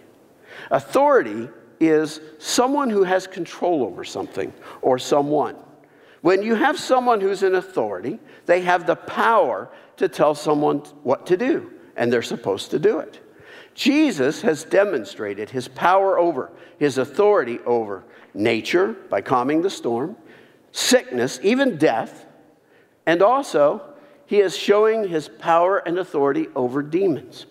Authority 0.70 1.48
is 1.80 2.20
someone 2.38 2.90
who 2.90 3.02
has 3.04 3.26
control 3.26 3.84
over 3.84 4.04
something 4.04 4.52
or 4.82 4.98
someone. 4.98 5.56
When 6.22 6.42
you 6.42 6.54
have 6.54 6.78
someone 6.78 7.20
who's 7.20 7.42
in 7.42 7.54
authority, 7.54 8.18
they 8.46 8.62
have 8.62 8.86
the 8.86 8.96
power 8.96 9.70
to 9.96 10.08
tell 10.08 10.34
someone 10.34 10.78
what 11.02 11.26
to 11.26 11.36
do, 11.36 11.72
and 11.96 12.12
they're 12.12 12.22
supposed 12.22 12.70
to 12.70 12.78
do 12.78 12.98
it. 12.98 13.20
Jesus 13.74 14.42
has 14.42 14.64
demonstrated 14.64 15.50
his 15.50 15.68
power 15.68 16.18
over, 16.18 16.52
his 16.78 16.98
authority 16.98 17.58
over 17.60 18.04
nature 18.32 18.92
by 19.10 19.20
calming 19.20 19.62
the 19.62 19.70
storm, 19.70 20.16
sickness, 20.72 21.40
even 21.42 21.76
death, 21.76 22.26
and 23.06 23.22
also 23.22 23.82
he 24.26 24.40
is 24.40 24.56
showing 24.56 25.08
his 25.08 25.28
power 25.28 25.78
and 25.78 25.98
authority 25.98 26.48
over 26.54 26.82
demons. 26.82 27.46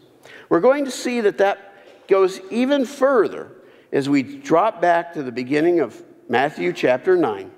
We're 0.50 0.60
going 0.60 0.86
to 0.86 0.92
see 0.92 1.22
that 1.22 1.38
that 1.38 2.08
goes 2.08 2.40
even 2.50 2.86
further 2.86 3.52
as 3.92 4.10
we 4.10 4.24
drop 4.24 4.82
back 4.82 5.14
to 5.14 5.24
the 5.24 5.32
beginning 5.32 5.80
of 5.80 6.02
Matthew 6.28 6.74
chapter 6.74 7.16
9. 7.16 7.52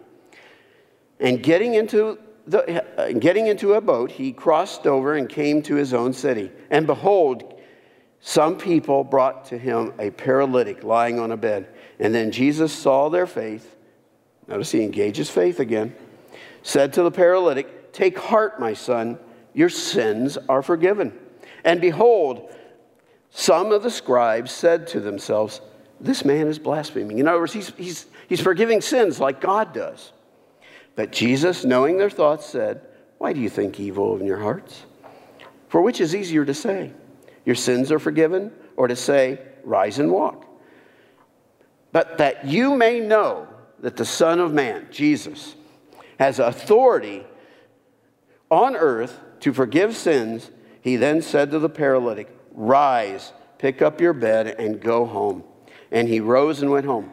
And 1.19 1.41
getting 1.41 1.75
into, 1.75 2.19
the, 2.45 2.84
uh, 3.00 3.12
getting 3.13 3.48
into 3.48 3.75
a 3.75 3.81
boat, 3.81 4.12
he 4.12 4.34
crossed 4.34 4.86
over 4.86 5.15
and 5.15 5.29
came 5.29 5.62
to 5.63 5.75
his 5.75 5.93
own 5.93 6.12
city. 6.12 6.51
And 6.69 6.86
behold, 6.86 7.54
some 8.27 8.58
people 8.58 9.03
brought 9.03 9.46
to 9.46 9.58
him 9.58 9.94
a 10.00 10.10
paralytic 10.10 10.84
lying 10.84 11.20
on 11.20 11.32
a 11.32 11.38
bed. 11.38 11.67
And 12.00 12.13
then 12.13 12.32
Jesus 12.32 12.74
saw 12.74 13.08
their 13.08 13.27
faith. 13.27 13.75
Notice 14.48 14.72
he 14.72 14.82
engages 14.82 15.29
faith 15.29 15.60
again. 15.60 15.96
Said 16.63 16.91
to 16.94 17.03
the 17.03 17.12
paralytic, 17.12 17.94
Take 17.94 18.17
heart, 18.17 18.60
my 18.60 18.74
son, 18.74 19.20
your 19.53 19.70
sins 19.70 20.39
are 20.50 20.63
forgiven. 20.63 21.13
And 21.63 21.79
behold, 21.79 22.51
some 23.29 23.72
of 23.72 23.84
the 23.84 23.91
scribes 23.91 24.51
said 24.51 24.88
to 24.88 25.00
themselves, 25.00 25.62
This 26.01 26.25
man 26.25 26.48
is 26.48 26.58
blaspheming. 26.58 27.20
In 27.20 27.27
other 27.27 27.39
words, 27.39 27.53
he's, 27.53 27.74
he's, 27.77 28.08
he's 28.27 28.41
forgiving 28.41 28.82
sins 28.82 29.20
like 29.20 29.39
God 29.39 29.72
does. 29.72 30.13
But 30.96 31.12
Jesus, 31.12 31.63
knowing 31.63 32.00
their 32.00 32.10
thoughts, 32.10 32.48
said, 32.48 32.82
Why 33.20 33.34
do 33.34 33.39
you 33.39 33.51
think 33.51 33.79
evil 33.79 34.20
in 34.20 34.25
your 34.25 34.39
hearts? 34.39 34.84
For 35.70 35.79
which 35.79 36.01
is 36.01 36.15
easier 36.15 36.44
to 36.44 36.55
say, 36.55 36.91
Your 37.45 37.55
sins 37.55 37.91
are 37.91 37.99
forgiven, 37.99 38.51
or 38.75 38.87
to 38.87 38.95
say, 38.95 39.39
Rise 39.63 39.99
and 39.99 40.11
walk? 40.11 40.45
But 41.91 42.17
that 42.17 42.45
you 42.45 42.75
may 42.75 42.99
know 42.99 43.47
that 43.79 43.97
the 43.97 44.05
Son 44.05 44.39
of 44.39 44.53
Man, 44.53 44.87
Jesus, 44.91 45.55
has 46.19 46.39
authority 46.39 47.23
on 48.49 48.75
earth 48.75 49.19
to 49.41 49.53
forgive 49.53 49.95
sins, 49.95 50.49
he 50.81 50.95
then 50.95 51.21
said 51.21 51.51
to 51.51 51.59
the 51.59 51.69
paralytic, 51.69 52.29
Rise, 52.51 53.33
pick 53.57 53.81
up 53.81 53.99
your 53.99 54.13
bed, 54.13 54.47
and 54.47 54.79
go 54.79 55.05
home. 55.05 55.43
And 55.91 56.07
he 56.07 56.19
rose 56.19 56.61
and 56.61 56.71
went 56.71 56.85
home. 56.85 57.11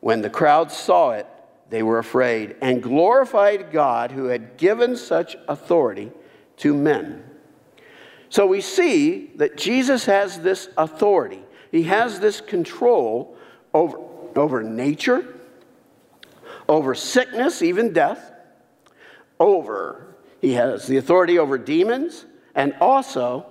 When 0.00 0.22
the 0.22 0.30
crowd 0.30 0.70
saw 0.70 1.12
it, 1.12 1.26
they 1.68 1.82
were 1.82 1.98
afraid 1.98 2.56
and 2.60 2.82
glorified 2.82 3.72
God 3.72 4.12
who 4.12 4.26
had 4.26 4.56
given 4.56 4.96
such 4.96 5.36
authority 5.48 6.12
to 6.58 6.74
men. 6.74 7.24
So 8.36 8.44
we 8.44 8.60
see 8.60 9.30
that 9.36 9.56
Jesus 9.56 10.04
has 10.04 10.40
this 10.40 10.68
authority, 10.76 11.42
he 11.70 11.84
has 11.84 12.20
this 12.20 12.42
control 12.42 13.34
over, 13.72 13.98
over 14.36 14.62
nature, 14.62 15.26
over 16.68 16.94
sickness, 16.94 17.62
even 17.62 17.94
death, 17.94 18.30
over 19.40 20.14
he 20.42 20.52
has 20.52 20.86
the 20.86 20.98
authority 20.98 21.38
over 21.38 21.56
demons, 21.56 22.26
and 22.54 22.74
also 22.78 23.46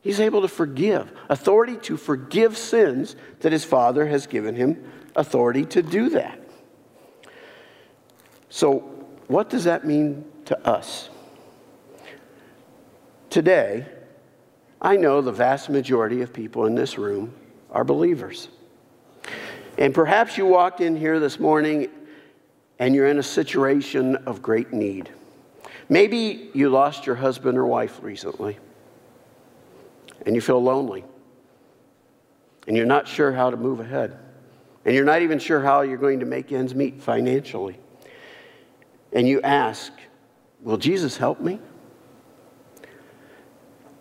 he's 0.00 0.18
able 0.18 0.40
to 0.40 0.48
forgive. 0.48 1.12
Authority 1.28 1.76
to 1.82 1.96
forgive 1.96 2.58
sins 2.58 3.14
that 3.42 3.52
his 3.52 3.64
Father 3.64 4.08
has 4.08 4.26
given 4.26 4.56
him 4.56 4.90
authority 5.14 5.64
to 5.66 5.82
do 5.82 6.08
that. 6.08 6.40
So, 8.48 8.80
what 9.28 9.50
does 9.50 9.62
that 9.62 9.86
mean 9.86 10.24
to 10.46 10.58
us? 10.66 11.10
Today, 13.34 13.84
I 14.80 14.96
know 14.96 15.20
the 15.20 15.32
vast 15.32 15.68
majority 15.68 16.22
of 16.22 16.32
people 16.32 16.66
in 16.66 16.76
this 16.76 16.96
room 16.96 17.34
are 17.68 17.82
believers. 17.82 18.46
And 19.76 19.92
perhaps 19.92 20.38
you 20.38 20.46
walked 20.46 20.80
in 20.80 20.94
here 20.94 21.18
this 21.18 21.40
morning 21.40 21.88
and 22.78 22.94
you're 22.94 23.08
in 23.08 23.18
a 23.18 23.24
situation 23.24 24.14
of 24.14 24.40
great 24.40 24.72
need. 24.72 25.10
Maybe 25.88 26.48
you 26.54 26.68
lost 26.68 27.06
your 27.06 27.16
husband 27.16 27.58
or 27.58 27.66
wife 27.66 27.98
recently 28.00 28.56
and 30.24 30.36
you 30.36 30.40
feel 30.40 30.62
lonely 30.62 31.04
and 32.68 32.76
you're 32.76 32.86
not 32.86 33.08
sure 33.08 33.32
how 33.32 33.50
to 33.50 33.56
move 33.56 33.80
ahead 33.80 34.16
and 34.84 34.94
you're 34.94 35.04
not 35.04 35.22
even 35.22 35.40
sure 35.40 35.60
how 35.60 35.80
you're 35.80 35.96
going 35.96 36.20
to 36.20 36.26
make 36.26 36.52
ends 36.52 36.72
meet 36.72 37.02
financially. 37.02 37.80
And 39.12 39.26
you 39.26 39.42
ask, 39.42 39.92
Will 40.60 40.76
Jesus 40.76 41.16
help 41.16 41.40
me? 41.40 41.58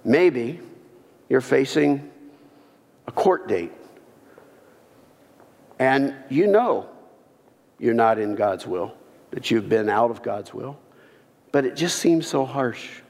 Maybe 0.05 0.60
you're 1.29 1.41
facing 1.41 2.12
a 3.07 3.12
court 3.12 3.48
date 3.48 3.72
and 5.79 6.15
you 6.29 6.48
know 6.48 6.89
you're 7.79 7.93
not 7.93 8.19
in 8.19 8.36
God's 8.36 8.65
will, 8.65 8.93
that 9.31 9.51
you've 9.51 9.67
been 9.67 9.89
out 9.89 10.12
of 10.12 10.22
God's 10.22 10.53
will. 10.53 10.79
But 11.51 11.65
it 11.65 11.75
just 11.75 11.98
seems 12.00 12.25
so 12.25 12.45
harsh, 12.45 13.01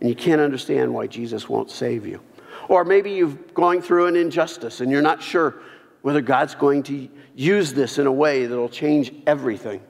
and 0.00 0.08
you 0.08 0.14
can't 0.14 0.40
understand 0.40 0.92
why 0.92 1.06
Jesus 1.06 1.48
won't 1.48 1.70
save 1.70 2.06
you. 2.06 2.20
Or 2.68 2.84
maybe 2.84 3.10
you've 3.10 3.52
going 3.54 3.82
through 3.82 4.06
an 4.06 4.16
injustice 4.16 4.80
and 4.80 4.90
you're 4.90 5.02
not 5.02 5.22
sure 5.22 5.56
whether 6.02 6.20
God's 6.20 6.54
going 6.54 6.82
to 6.84 7.08
use 7.34 7.72
this 7.72 7.98
in 7.98 8.06
a 8.06 8.12
way 8.12 8.46
that'll 8.46 8.68
change 8.68 9.12
everything. 9.26 9.82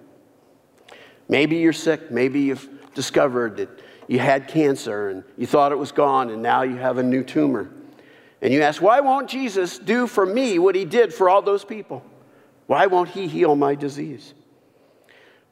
Maybe 1.29 1.57
you're 1.57 1.73
sick. 1.73 2.11
Maybe 2.11 2.41
you've 2.41 2.69
discovered 2.95 3.57
that 3.59 3.81
you 4.09 4.19
had 4.19 4.49
cancer 4.49 5.09
and 5.09 5.25
you 5.37 5.47
thought 5.47 5.73
it 5.73 5.79
was 5.79 5.93
gone 5.93 6.31
and 6.31 6.43
now 6.43 6.63
you 6.63 6.77
have 6.77 6.99
a 6.99 7.03
new 7.03 7.23
tumor. 7.23 7.71
And 8.43 8.53
you 8.53 8.63
ask, 8.63 8.83
why 8.83 9.01
won't 9.01 9.29
Jesus 9.29 9.79
do 9.79 10.07
for 10.07 10.27
me 10.27 10.59
what 10.59 10.75
he 10.75 10.85
did 10.85 11.15
for 11.15 11.31
all 11.31 11.41
those 11.41 11.65
people? 11.65 12.05
Why 12.67 12.87
won't 12.87 13.11
He 13.11 13.27
heal 13.27 13.57
my 13.57 13.75
disease? 13.75 14.35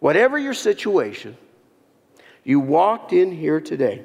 Whatever 0.01 0.39
your 0.39 0.55
situation, 0.55 1.37
you 2.45 2.59
walked 2.59 3.13
in 3.13 3.31
here 3.31 3.61
today, 3.61 4.05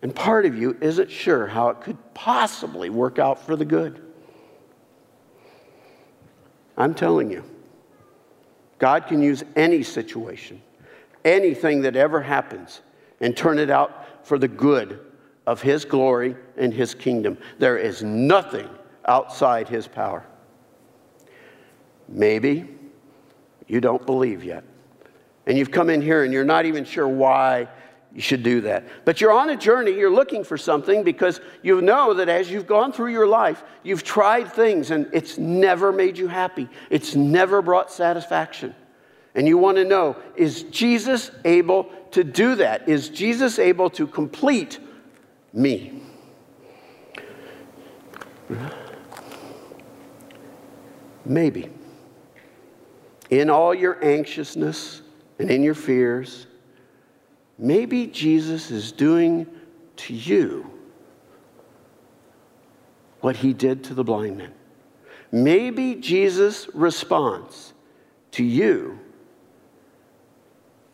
and 0.00 0.14
part 0.14 0.46
of 0.46 0.56
you 0.56 0.76
isn't 0.80 1.10
sure 1.10 1.46
how 1.46 1.68
it 1.68 1.80
could 1.80 1.98
possibly 2.14 2.90
work 2.90 3.18
out 3.18 3.44
for 3.44 3.56
the 3.56 3.64
good. 3.64 4.02
I'm 6.76 6.94
telling 6.94 7.30
you, 7.30 7.44
God 8.78 9.06
can 9.06 9.22
use 9.22 9.44
any 9.54 9.82
situation, 9.82 10.62
anything 11.24 11.82
that 11.82 11.94
ever 11.94 12.20
happens, 12.20 12.80
and 13.22 13.34
turn 13.34 13.58
it 13.58 13.70
out 13.70 14.26
for 14.26 14.38
the 14.38 14.48
good 14.48 15.00
of 15.46 15.62
His 15.62 15.86
glory 15.86 16.36
and 16.58 16.74
His 16.74 16.94
kingdom. 16.94 17.38
There 17.58 17.78
is 17.78 18.02
nothing 18.02 18.68
outside 19.06 19.68
His 19.68 19.88
power. 19.88 20.26
Maybe 22.08 22.68
you 23.66 23.80
don't 23.80 24.04
believe 24.04 24.44
yet. 24.44 24.64
And 25.46 25.56
you've 25.56 25.70
come 25.70 25.88
in 25.88 26.02
here 26.02 26.24
and 26.24 26.32
you're 26.32 26.44
not 26.44 26.66
even 26.66 26.84
sure 26.84 27.08
why 27.08 27.68
you 28.14 28.20
should 28.20 28.42
do 28.42 28.60
that. 28.62 28.86
But 29.04 29.20
you're 29.20 29.32
on 29.32 29.50
a 29.50 29.56
journey, 29.56 29.92
you're 29.92 30.12
looking 30.12 30.44
for 30.44 30.58
something 30.58 31.02
because 31.02 31.40
you 31.62 31.80
know 31.80 32.12
that 32.14 32.28
as 32.28 32.50
you've 32.50 32.66
gone 32.66 32.92
through 32.92 33.12
your 33.12 33.26
life, 33.26 33.64
you've 33.82 34.04
tried 34.04 34.52
things 34.52 34.90
and 34.90 35.08
it's 35.12 35.38
never 35.38 35.92
made 35.92 36.18
you 36.18 36.28
happy, 36.28 36.68
it's 36.90 37.14
never 37.16 37.62
brought 37.62 37.90
satisfaction. 37.90 38.74
And 39.34 39.48
you 39.48 39.56
want 39.58 39.76
to 39.78 39.84
know 39.84 40.16
is 40.36 40.64
Jesus 40.64 41.30
able 41.44 41.90
to 42.12 42.22
do 42.22 42.56
that? 42.56 42.88
Is 42.88 43.08
Jesus 43.08 43.58
able 43.58 43.90
to 43.90 44.06
complete 44.06 44.78
me? 45.52 46.02
Maybe 51.24 51.70
in 53.30 53.48
all 53.48 53.74
your 53.74 54.04
anxiousness 54.04 55.00
and 55.38 55.50
in 55.50 55.62
your 55.62 55.74
fears, 55.74 56.46
maybe 57.58 58.06
Jesus 58.06 58.70
is 58.70 58.92
doing 58.92 59.46
to 59.96 60.12
you 60.12 60.70
what 63.20 63.36
he 63.36 63.54
did 63.54 63.84
to 63.84 63.94
the 63.94 64.04
blind 64.04 64.36
man. 64.36 64.52
Maybe 65.30 65.94
Jesus' 65.94 66.68
response 66.74 67.72
to 68.32 68.44
you 68.44 68.98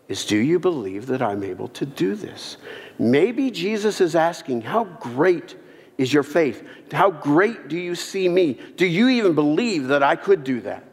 is 0.08 0.24
Do 0.24 0.36
you 0.36 0.58
believe 0.58 1.06
that 1.06 1.22
I'm 1.22 1.44
able 1.44 1.68
to 1.68 1.86
do 1.86 2.14
this? 2.14 2.56
Maybe 2.98 3.50
Jesus 3.50 4.00
is 4.00 4.14
asking, 4.14 4.62
How 4.62 4.84
great 4.84 5.56
is 5.98 6.12
your 6.12 6.22
faith? 6.22 6.66
How 6.90 7.10
great 7.10 7.68
do 7.68 7.76
you 7.76 7.94
see 7.94 8.28
me? 8.28 8.58
Do 8.76 8.86
you 8.86 9.08
even 9.08 9.34
believe 9.34 9.88
that 9.88 10.02
I 10.02 10.16
could 10.16 10.44
do 10.44 10.60
that? 10.62 10.84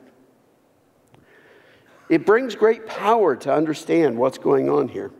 It 2.09 2.25
brings 2.25 2.55
great 2.55 2.85
power 2.85 3.35
to 3.37 3.53
understand 3.53 4.17
what's 4.17 4.37
going 4.37 4.69
on 4.69 4.87
here. 4.89 5.11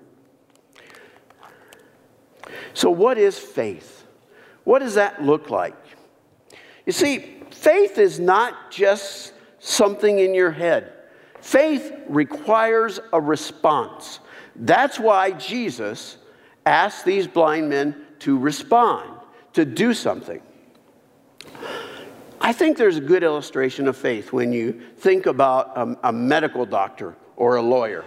So, 2.74 2.90
what 2.90 3.18
is 3.18 3.40
faith? 3.40 4.06
What 4.66 4.80
does 4.80 4.96
that 4.96 5.24
look 5.24 5.50
like? 5.50 5.76
You 6.86 6.92
see, 6.92 7.40
faith 7.52 7.98
is 7.98 8.20
not 8.20 8.70
just 8.70 9.34
something 9.60 10.20
in 10.20 10.36
your 10.36 10.52
head, 10.52 10.92
faith 11.46 11.94
requires 12.10 13.00
a 13.14 13.22
response. 13.22 14.20
That's 14.56 15.00
why 15.00 15.30
Jesus 15.32 16.18
asked 16.66 17.06
these 17.06 17.28
blind 17.28 17.70
men 17.70 17.96
to 18.20 18.36
respond, 18.36 19.12
to 19.54 19.64
do 19.64 19.94
something. 19.94 20.42
I 22.42 22.52
think 22.52 22.78
there's 22.78 22.98
a 22.98 23.02
good 23.02 23.24
illustration 23.24 23.88
of 23.88 23.96
faith 23.96 24.34
when 24.34 24.52
you 24.52 24.82
think 24.98 25.28
about 25.28 25.78
a, 25.78 26.10
a 26.10 26.12
medical 26.12 26.66
doctor 26.66 27.16
or 27.36 27.58
a 27.58 27.62
lawyer. 27.62 28.04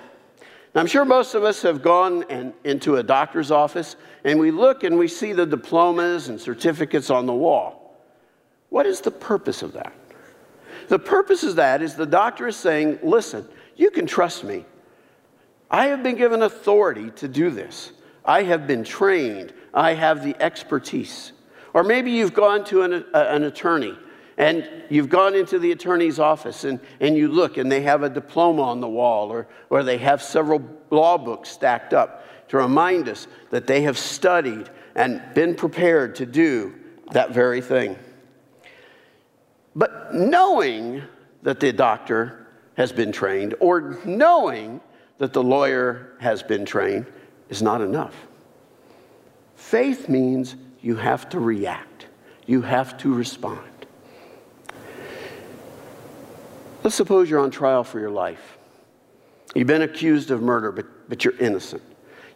Now, 0.74 0.80
I'm 0.80 0.88
sure 0.88 1.04
most 1.04 1.34
of 1.34 1.44
us 1.44 1.62
have 1.62 1.80
gone 1.80 2.24
and, 2.28 2.52
into 2.64 2.96
a 2.96 3.04
doctor's 3.04 3.52
office 3.52 3.94
and 4.24 4.40
we 4.40 4.50
look 4.50 4.82
and 4.82 4.98
we 4.98 5.06
see 5.06 5.32
the 5.32 5.46
diplomas 5.46 6.28
and 6.28 6.40
certificates 6.40 7.08
on 7.08 7.26
the 7.26 7.34
wall. 7.34 7.96
What 8.70 8.84
is 8.84 9.00
the 9.00 9.12
purpose 9.12 9.62
of 9.62 9.74
that? 9.74 9.92
The 10.88 10.98
purpose 10.98 11.42
of 11.42 11.56
that 11.56 11.82
is 11.82 11.94
the 11.94 12.06
doctor 12.06 12.48
is 12.48 12.56
saying, 12.56 12.98
listen, 13.02 13.46
you 13.76 13.90
can 13.90 14.06
trust 14.06 14.42
me. 14.42 14.64
I 15.70 15.88
have 15.88 16.02
been 16.02 16.16
given 16.16 16.42
authority 16.42 17.10
to 17.12 17.28
do 17.28 17.50
this. 17.50 17.92
I 18.24 18.42
have 18.42 18.66
been 18.66 18.84
trained. 18.84 19.52
I 19.74 19.94
have 19.94 20.24
the 20.24 20.34
expertise. 20.42 21.32
Or 21.74 21.84
maybe 21.84 22.10
you've 22.10 22.34
gone 22.34 22.64
to 22.64 22.82
an, 22.82 23.04
an 23.12 23.44
attorney 23.44 23.96
and 24.38 24.68
you've 24.88 25.08
gone 25.08 25.34
into 25.34 25.58
the 25.58 25.72
attorney's 25.72 26.18
office 26.18 26.64
and, 26.64 26.80
and 27.00 27.16
you 27.16 27.28
look 27.28 27.58
and 27.58 27.70
they 27.70 27.82
have 27.82 28.02
a 28.02 28.08
diploma 28.08 28.62
on 28.62 28.80
the 28.80 28.88
wall 28.88 29.30
or, 29.30 29.46
or 29.68 29.82
they 29.82 29.98
have 29.98 30.22
several 30.22 30.62
law 30.90 31.18
books 31.18 31.50
stacked 31.50 31.92
up 31.92 32.24
to 32.48 32.56
remind 32.56 33.08
us 33.08 33.26
that 33.50 33.66
they 33.66 33.82
have 33.82 33.98
studied 33.98 34.70
and 34.94 35.20
been 35.34 35.54
prepared 35.54 36.14
to 36.16 36.24
do 36.24 36.74
that 37.12 37.32
very 37.32 37.60
thing. 37.60 37.96
But 39.74 40.14
knowing 40.14 41.02
that 41.42 41.60
the 41.60 41.72
doctor 41.72 42.46
has 42.76 42.92
been 42.92 43.12
trained 43.12 43.54
or 43.60 43.98
knowing 44.04 44.80
that 45.18 45.32
the 45.32 45.42
lawyer 45.42 46.16
has 46.20 46.42
been 46.42 46.64
trained 46.64 47.06
is 47.48 47.62
not 47.62 47.80
enough. 47.80 48.14
Faith 49.56 50.08
means 50.08 50.56
you 50.80 50.96
have 50.96 51.28
to 51.30 51.40
react, 51.40 52.06
you 52.46 52.62
have 52.62 52.96
to 52.98 53.12
respond. 53.12 53.60
Let's 56.84 56.96
suppose 56.96 57.28
you're 57.28 57.40
on 57.40 57.50
trial 57.50 57.84
for 57.84 57.98
your 57.98 58.10
life. 58.10 58.56
You've 59.54 59.66
been 59.66 59.82
accused 59.82 60.30
of 60.30 60.40
murder, 60.40 60.70
but, 60.70 60.86
but 61.08 61.24
you're 61.24 61.36
innocent. 61.38 61.82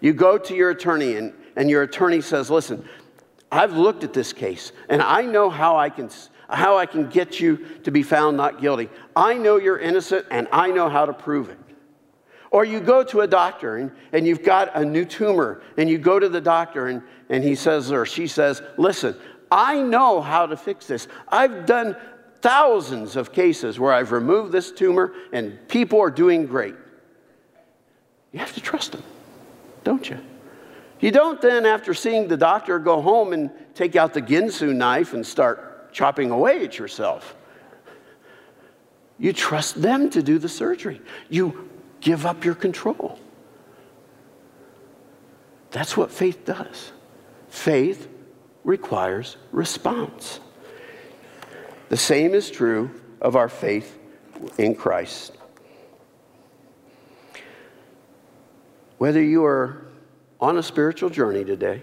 You 0.00 0.12
go 0.12 0.36
to 0.36 0.54
your 0.54 0.70
attorney, 0.70 1.14
and, 1.14 1.32
and 1.54 1.70
your 1.70 1.82
attorney 1.82 2.20
says, 2.20 2.50
Listen, 2.50 2.86
I've 3.52 3.76
looked 3.76 4.02
at 4.02 4.12
this 4.12 4.32
case, 4.32 4.72
and 4.88 5.00
I 5.00 5.22
know 5.22 5.48
how 5.48 5.76
I 5.76 5.88
can 5.88 6.10
how 6.52 6.76
I 6.78 6.86
can 6.86 7.08
get 7.08 7.40
you 7.40 7.66
to 7.84 7.90
be 7.90 8.02
found 8.02 8.36
not 8.36 8.60
guilty. 8.60 8.88
I 9.16 9.34
know 9.34 9.56
you're 9.56 9.78
innocent 9.78 10.26
and 10.30 10.48
I 10.52 10.70
know 10.70 10.88
how 10.88 11.06
to 11.06 11.12
prove 11.12 11.48
it. 11.48 11.58
Or 12.50 12.64
you 12.64 12.80
go 12.80 13.02
to 13.04 13.22
a 13.22 13.26
doctor 13.26 13.76
and, 13.76 13.90
and 14.12 14.26
you've 14.26 14.42
got 14.42 14.76
a 14.76 14.84
new 14.84 15.06
tumor, 15.06 15.62
and 15.78 15.88
you 15.88 15.96
go 15.96 16.18
to 16.18 16.28
the 16.28 16.40
doctor 16.40 16.88
and, 16.88 17.02
and 17.30 17.42
he 17.42 17.54
says 17.54 17.90
or 17.90 18.04
she 18.04 18.26
says, 18.26 18.62
Listen, 18.76 19.16
I 19.50 19.80
know 19.80 20.20
how 20.20 20.46
to 20.46 20.56
fix 20.56 20.86
this. 20.86 21.08
I've 21.28 21.64
done 21.64 21.96
thousands 22.42 23.16
of 23.16 23.32
cases 23.32 23.78
where 23.78 23.92
I've 23.92 24.12
removed 24.12 24.52
this 24.52 24.70
tumor 24.70 25.14
and 25.32 25.58
people 25.68 26.00
are 26.00 26.10
doing 26.10 26.46
great. 26.46 26.74
You 28.32 28.38
have 28.40 28.52
to 28.54 28.60
trust 28.60 28.92
them, 28.92 29.02
don't 29.84 30.08
you? 30.08 30.18
You 31.00 31.10
don't 31.10 31.40
then, 31.40 31.66
after 31.66 31.94
seeing 31.94 32.28
the 32.28 32.36
doctor, 32.36 32.78
go 32.78 33.00
home 33.00 33.32
and 33.32 33.50
take 33.74 33.96
out 33.96 34.14
the 34.14 34.22
Ginsu 34.22 34.74
knife 34.74 35.14
and 35.14 35.26
start 35.26 35.71
chopping 35.92 36.30
away 36.30 36.64
at 36.64 36.78
yourself. 36.78 37.36
You 39.18 39.32
trust 39.32 39.80
them 39.80 40.10
to 40.10 40.22
do 40.22 40.38
the 40.38 40.48
surgery. 40.48 41.00
You 41.28 41.68
give 42.00 42.26
up 42.26 42.44
your 42.44 42.54
control. 42.54 43.18
That's 45.70 45.96
what 45.96 46.10
faith 46.10 46.44
does. 46.44 46.92
Faith 47.48 48.08
requires 48.64 49.36
response. 49.52 50.40
The 51.88 51.96
same 51.96 52.34
is 52.34 52.50
true 52.50 52.90
of 53.20 53.36
our 53.36 53.48
faith 53.48 53.98
in 54.58 54.74
Christ. 54.74 55.32
Whether 58.98 59.22
you 59.22 59.44
are 59.44 59.86
on 60.40 60.58
a 60.58 60.62
spiritual 60.62 61.10
journey 61.10 61.44
today 61.44 61.82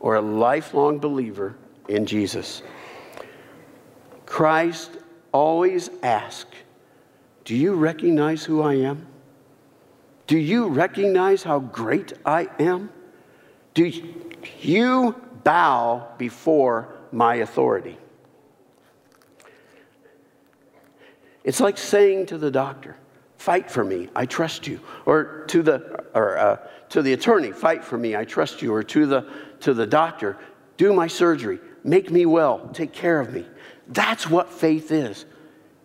or 0.00 0.16
a 0.16 0.20
lifelong 0.20 0.98
believer 0.98 1.56
in 1.88 2.06
Jesus, 2.06 2.62
Christ 4.26 4.90
always 5.32 5.88
asks, 6.02 6.56
Do 7.44 7.56
you 7.56 7.74
recognize 7.74 8.44
who 8.44 8.60
I 8.60 8.74
am? 8.74 9.06
Do 10.26 10.36
you 10.36 10.68
recognize 10.68 11.44
how 11.44 11.60
great 11.60 12.12
I 12.24 12.48
am? 12.58 12.90
Do 13.74 13.92
you 14.60 15.14
bow 15.44 16.08
before 16.18 16.94
my 17.12 17.36
authority? 17.36 17.96
It's 21.44 21.60
like 21.60 21.78
saying 21.78 22.26
to 22.26 22.38
the 22.38 22.50
doctor, 22.50 22.96
fight 23.38 23.70
for 23.70 23.84
me, 23.84 24.08
I 24.16 24.26
trust 24.26 24.66
you. 24.66 24.80
Or 25.04 25.44
to 25.46 25.62
the, 25.62 26.04
or, 26.12 26.36
uh, 26.36 26.56
to 26.88 27.02
the 27.02 27.12
attorney, 27.12 27.52
fight 27.52 27.84
for 27.84 27.96
me, 27.96 28.16
I 28.16 28.24
trust 28.24 28.62
you. 28.62 28.74
Or 28.74 28.82
to 28.82 29.06
the, 29.06 29.30
to 29.60 29.72
the 29.72 29.86
doctor, 29.86 30.36
do 30.76 30.92
my 30.92 31.06
surgery, 31.06 31.60
make 31.84 32.10
me 32.10 32.26
well, 32.26 32.68
take 32.72 32.92
care 32.92 33.20
of 33.20 33.32
me. 33.32 33.46
That's 33.88 34.28
what 34.28 34.52
faith 34.52 34.90
is. 34.90 35.24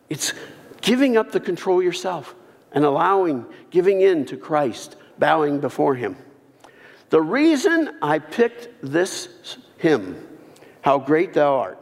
It's 0.09 0.33
giving 0.81 1.17
up 1.17 1.31
the 1.31 1.39
control 1.39 1.81
yourself 1.81 2.35
and 2.71 2.83
allowing, 2.83 3.45
giving 3.69 4.01
in 4.01 4.25
to 4.25 4.37
Christ, 4.37 4.95
bowing 5.19 5.59
before 5.59 5.95
Him. 5.95 6.17
The 7.09 7.21
reason 7.21 7.97
I 8.01 8.19
picked 8.19 8.69
this 8.81 9.57
hymn, 9.77 10.27
How 10.81 10.97
Great 10.97 11.33
Thou 11.33 11.57
Art, 11.57 11.77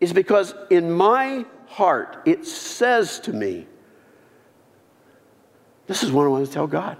is 0.00 0.12
because 0.12 0.54
in 0.70 0.90
my 0.90 1.44
heart, 1.66 2.22
it 2.24 2.46
says 2.46 3.20
to 3.20 3.32
me, 3.32 3.66
This 5.86 6.02
is 6.02 6.12
what 6.12 6.24
I 6.24 6.28
want 6.28 6.46
to 6.46 6.52
tell 6.52 6.66
God. 6.66 6.96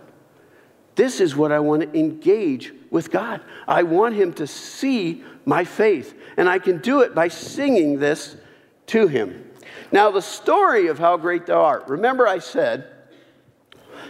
This 0.96 1.20
is 1.20 1.34
what 1.34 1.52
I 1.52 1.60
want 1.60 1.82
to 1.82 1.98
engage 1.98 2.74
with 2.90 3.10
God. 3.10 3.40
I 3.66 3.84
want 3.84 4.16
Him 4.16 4.32
to 4.34 4.46
see 4.46 5.24
my 5.50 5.64
faith, 5.64 6.14
and 6.36 6.48
I 6.48 6.60
can 6.60 6.78
do 6.78 7.00
it 7.00 7.12
by 7.12 7.26
singing 7.26 7.98
this 7.98 8.36
to 8.86 9.08
Him. 9.08 9.50
Now, 9.90 10.12
the 10.12 10.22
story 10.22 10.86
of 10.86 10.96
how 10.96 11.16
great 11.16 11.46
thou 11.46 11.60
art, 11.62 11.88
remember 11.88 12.28
I 12.28 12.38
said 12.38 12.86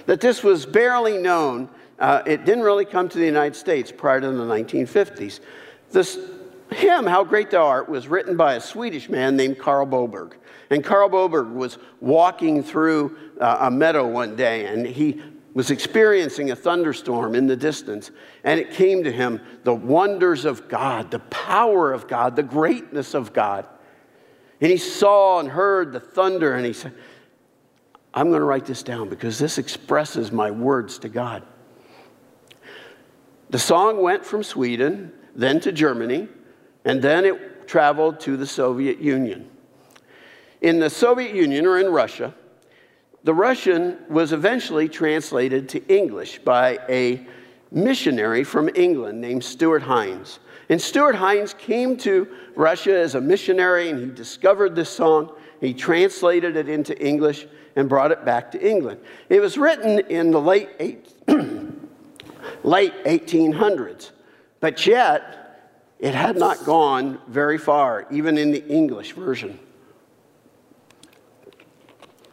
that 0.05 0.20
this 0.20 0.42
was 0.42 0.66
barely 0.66 1.16
known. 1.16 1.70
Uh, 1.98 2.22
it 2.26 2.44
didn't 2.44 2.62
really 2.62 2.85
come 2.85 3.09
to 3.09 3.18
the 3.18 3.24
United 3.24 3.57
States 3.57 3.90
prior 3.90 4.20
to 4.20 4.31
the 4.31 4.44
1950s. 4.44 5.40
This 5.90 6.18
hymn, 6.70 7.07
How 7.07 7.24
Great 7.24 7.50
Thou 7.50 7.66
Art, 7.66 7.88
was 7.88 8.07
written 8.07 8.37
by 8.37 8.55
a 8.55 8.61
Swedish 8.61 9.09
man 9.09 9.35
named 9.35 9.59
Carl 9.59 9.87
Boberg. 9.87 10.35
And 10.68 10.85
Carl 10.85 11.09
Boberg 11.09 11.53
was 11.53 11.79
walking 12.00 12.62
through 12.62 13.16
uh, 13.40 13.57
a 13.61 13.70
meadow 13.70 14.07
one 14.07 14.37
day 14.37 14.66
and 14.66 14.87
he 14.87 15.22
was 15.55 15.71
experiencing 15.71 16.51
a 16.51 16.57
thunderstorm 16.57 17.35
in 17.35 17.47
the 17.47 17.57
distance. 17.57 18.11
And 18.45 18.61
it 18.61 18.71
came 18.71 19.05
to 19.05 19.13
him 19.13 19.41
the 19.65 19.75
wonders 19.75 20.45
of 20.45 20.69
God, 20.69 21.11
the 21.11 21.19
power 21.19 21.93
of 21.93 22.07
God, 22.07 22.37
the 22.37 22.43
greatness 22.43 23.15
of 23.15 23.33
God. 23.33 23.67
And 24.61 24.71
he 24.71 24.77
saw 24.77 25.41
and 25.41 25.49
heard 25.49 25.93
the 25.93 26.01
thunder 26.01 26.55
and 26.55 26.65
he 26.65 26.73
said, 26.73 26.95
I'm 28.13 28.29
going 28.29 28.41
to 28.41 28.47
write 28.47 28.67
this 28.67 28.83
down 28.83 29.09
because 29.09 29.39
this 29.39 29.59
expresses 29.59 30.33
my 30.33 30.51
words 30.51 30.99
to 31.01 31.09
God. 31.09 31.43
The 33.51 33.59
song 33.59 34.03
went 34.03 34.25
from 34.25 34.43
Sweden, 34.43 35.13
then 35.35 35.61
to 35.61 35.73
Germany, 35.73 36.29
and 36.85 37.03
then 37.03 37.25
it 37.25 37.67
traveled 37.67 38.21
to 38.21 38.37
the 38.37 38.47
Soviet 38.47 38.99
Union 38.99 39.51
in 40.61 40.79
the 40.79 40.91
Soviet 40.91 41.35
Union 41.35 41.67
or 41.67 41.79
in 41.79 41.89
Russia, 41.89 42.35
the 43.25 43.35
Russian 43.35 43.99
was 44.09 44.33
eventually 44.33 44.89
translated 44.89 45.69
to 45.71 45.87
English 45.95 46.39
by 46.39 46.79
a 46.89 47.27
missionary 47.71 48.45
from 48.45 48.71
England 48.75 49.21
named 49.21 49.45
Stuart 49.45 49.83
Hines. 49.83 50.41
And 50.69 50.81
Stuart 50.81 51.15
Hines 51.15 51.55
came 51.55 51.97
to 51.99 52.29
Russia 52.55 52.97
as 52.97 53.15
a 53.15 53.21
missionary 53.21 53.91
and 53.91 53.99
he 53.99 54.07
discovered 54.07 54.75
this 54.75 54.89
song. 54.89 55.33
He 55.61 55.75
translated 55.75 56.57
it 56.57 56.69
into 56.69 56.99
English 57.05 57.47
and 57.77 57.89
brought 57.89 58.11
it 58.11 58.25
back 58.25 58.51
to 58.53 58.69
England. 58.69 59.01
It 59.29 59.41
was 59.41 59.59
written 59.59 60.01
in 60.09 60.31
the 60.31 60.41
late, 60.41 60.71
eight, 60.79 61.13
late 62.65 62.95
1800s, 63.05 64.11
but 64.61 64.87
yet 64.87 65.41
it 65.99 66.15
had 66.15 66.37
not 66.37 66.65
gone 66.65 67.21
very 67.29 67.59
far, 67.59 68.07
even 68.11 68.39
in 68.39 68.51
the 68.51 68.67
English 68.67 69.13
version. 69.13 69.59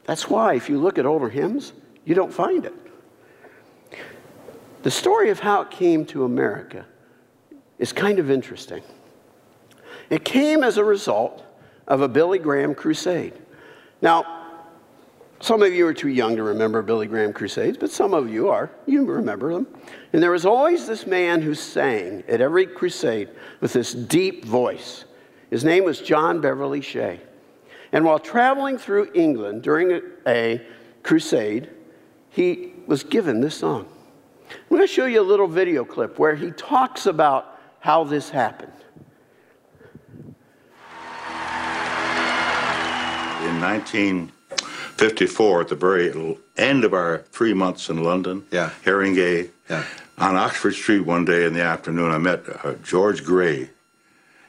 That's 0.08 0.30
why, 0.30 0.56
if 0.56 0.70
you 0.70 0.80
look 0.80 0.98
at 0.98 1.06
older 1.06 1.30
hymns, 1.30 1.74
you 2.06 2.16
don't 2.16 2.34
find 2.34 2.66
it. 2.66 2.74
The 4.84 4.90
story 4.90 5.30
of 5.30 5.40
how 5.40 5.62
it 5.62 5.70
came 5.70 6.06
to 6.08 6.24
America 6.24 6.86
is 7.78 7.92
kind 7.92 8.18
of 8.18 8.32
interesting. 8.32 8.82
It 10.10 10.24
came 10.24 10.64
as 10.64 10.78
a 10.78 10.84
result 10.84 11.44
of 11.88 12.02
a 12.02 12.08
Billy 12.08 12.40
Graham 12.40 12.74
crusade. 12.74 13.34
Now, 14.02 14.46
some 15.42 15.62
of 15.62 15.74
you 15.74 15.86
are 15.86 15.94
too 15.94 16.08
young 16.08 16.38
to 16.38 16.44
remember 16.44 16.82
Billy 16.82 17.08
Graham 17.08 17.34
crusades, 17.34 17.78
but 17.78 17.92
some 17.92 18.14
of 18.14 18.30
you 18.30 18.50
are. 18.50 18.72
You 18.86 19.04
remember 19.04 19.54
them. 19.54 19.68
And 20.14 20.24
there 20.24 20.32
was 20.32 20.46
always 20.46 20.88
this 20.88 21.06
man 21.06 21.42
who 21.42 21.54
sang 21.54 22.24
at 22.30 22.40
every 22.40 22.66
crusade 22.66 23.30
with 23.60 23.74
this 23.74 23.94
deep 23.94 24.46
voice. 24.46 25.04
His 25.50 25.66
name 25.66 25.84
was 25.84 26.00
John 26.00 26.40
Beverly 26.40 26.82
Shea. 26.82 27.20
And 27.98 28.06
while 28.06 28.20
traveling 28.20 28.78
through 28.78 29.10
England 29.16 29.64
during 29.64 29.92
a, 29.92 30.02
a 30.28 30.62
crusade, 31.02 31.72
he 32.30 32.74
was 32.86 33.04
given 33.04 33.42
this 33.42 33.56
song. 33.56 33.88
I'm 34.52 34.58
going 34.70 34.84
to 34.84 34.88
show 34.88 35.08
you 35.08 35.20
a 35.20 35.24
little 35.24 35.48
video 35.48 35.84
clip 35.84 36.20
where 36.20 36.36
he 36.36 36.52
talks 36.52 37.08
about 37.08 37.60
how 37.80 38.04
this 38.04 38.30
happened. 38.30 38.72
In 43.48 43.60
1954, 43.62 45.62
at 45.62 45.68
the 45.70 45.76
very 45.76 46.38
end 46.56 46.84
of 46.84 46.94
our 46.94 47.24
three 47.32 47.56
months 47.56 47.90
in 47.90 48.04
London, 48.04 48.46
Yeah. 48.52 48.70
Haringey, 48.86 49.50
Yeah. 49.72 49.84
on 50.20 50.36
Oxford 50.36 50.76
Street 50.76 51.00
one 51.00 51.26
day 51.26 51.46
in 51.46 51.54
the 51.54 51.64
afternoon, 51.64 52.12
I 52.12 52.20
met 52.20 52.44
uh, 52.64 52.74
George 52.84 53.24
Gray. 53.24 53.72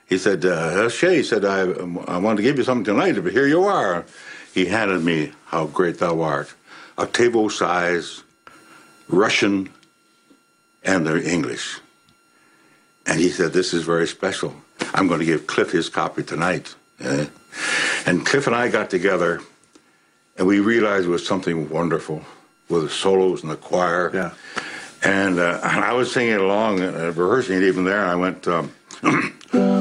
He 0.09 0.17
said, 0.17 0.45
uh, 0.45 0.89
he 0.89 1.23
said, 1.23 1.45
I, 1.45 1.61
I 1.61 2.17
wanted 2.17 2.39
to 2.39 2.43
give 2.43 2.57
you 2.57 2.65
something 2.65 2.85
tonight, 2.85 3.23
but 3.23 3.33
here 3.33 3.47
you 3.47 3.65
are. 3.65 4.07
He 4.55 4.65
handed 4.65 5.05
me 5.05 5.33
How 5.47 5.67
Great 5.67 5.99
Thou 5.99 6.23
Art, 6.23 6.53
octavo 6.97 7.49
size, 7.49 8.23
Russian, 9.09 9.69
and 10.83 11.07
the 11.07 11.23
English. 11.23 11.79
And 13.07 13.21
he 13.21 13.29
said, 13.29 13.53
This 13.53 13.75
is 13.75 13.85
very 13.85 14.07
special. 14.07 14.55
I'm 14.95 15.09
going 15.09 15.21
to 15.21 15.27
give 15.27 15.47
Cliff 15.47 15.71
his 15.71 15.91
copy 15.91 16.23
tonight. 16.23 16.75
Eh? 17.01 17.27
And 18.07 18.25
Cliff 18.25 18.47
and 18.47 18.57
I 18.57 18.69
got 18.69 18.89
together, 18.89 19.41
and 20.39 20.47
we 20.47 20.61
realized 20.61 21.07
it 21.07 21.11
was 21.11 21.27
something 21.27 21.69
wonderful 21.69 22.25
with 22.71 22.85
the 22.85 22.91
solos 22.91 23.43
and 23.43 23.51
the 23.51 23.57
choir. 23.57 24.11
Yeah. 24.15 24.33
And 25.03 25.39
uh, 25.39 25.61
I 25.63 25.93
was 25.93 26.11
singing 26.13 26.35
along, 26.35 26.81
uh, 26.81 27.13
rehearsing 27.15 27.59
it 27.59 27.63
even 27.65 27.85
there, 27.85 28.01
and 28.01 28.11
I 28.11 28.17
went, 28.17 28.49
um, 28.49 28.73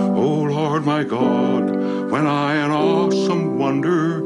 Lord 0.77 0.85
my 0.85 1.03
God, 1.03 2.11
when 2.11 2.27
I 2.27 2.63
in 2.63 2.69
awesome 2.69 3.57
wonder 3.57 4.19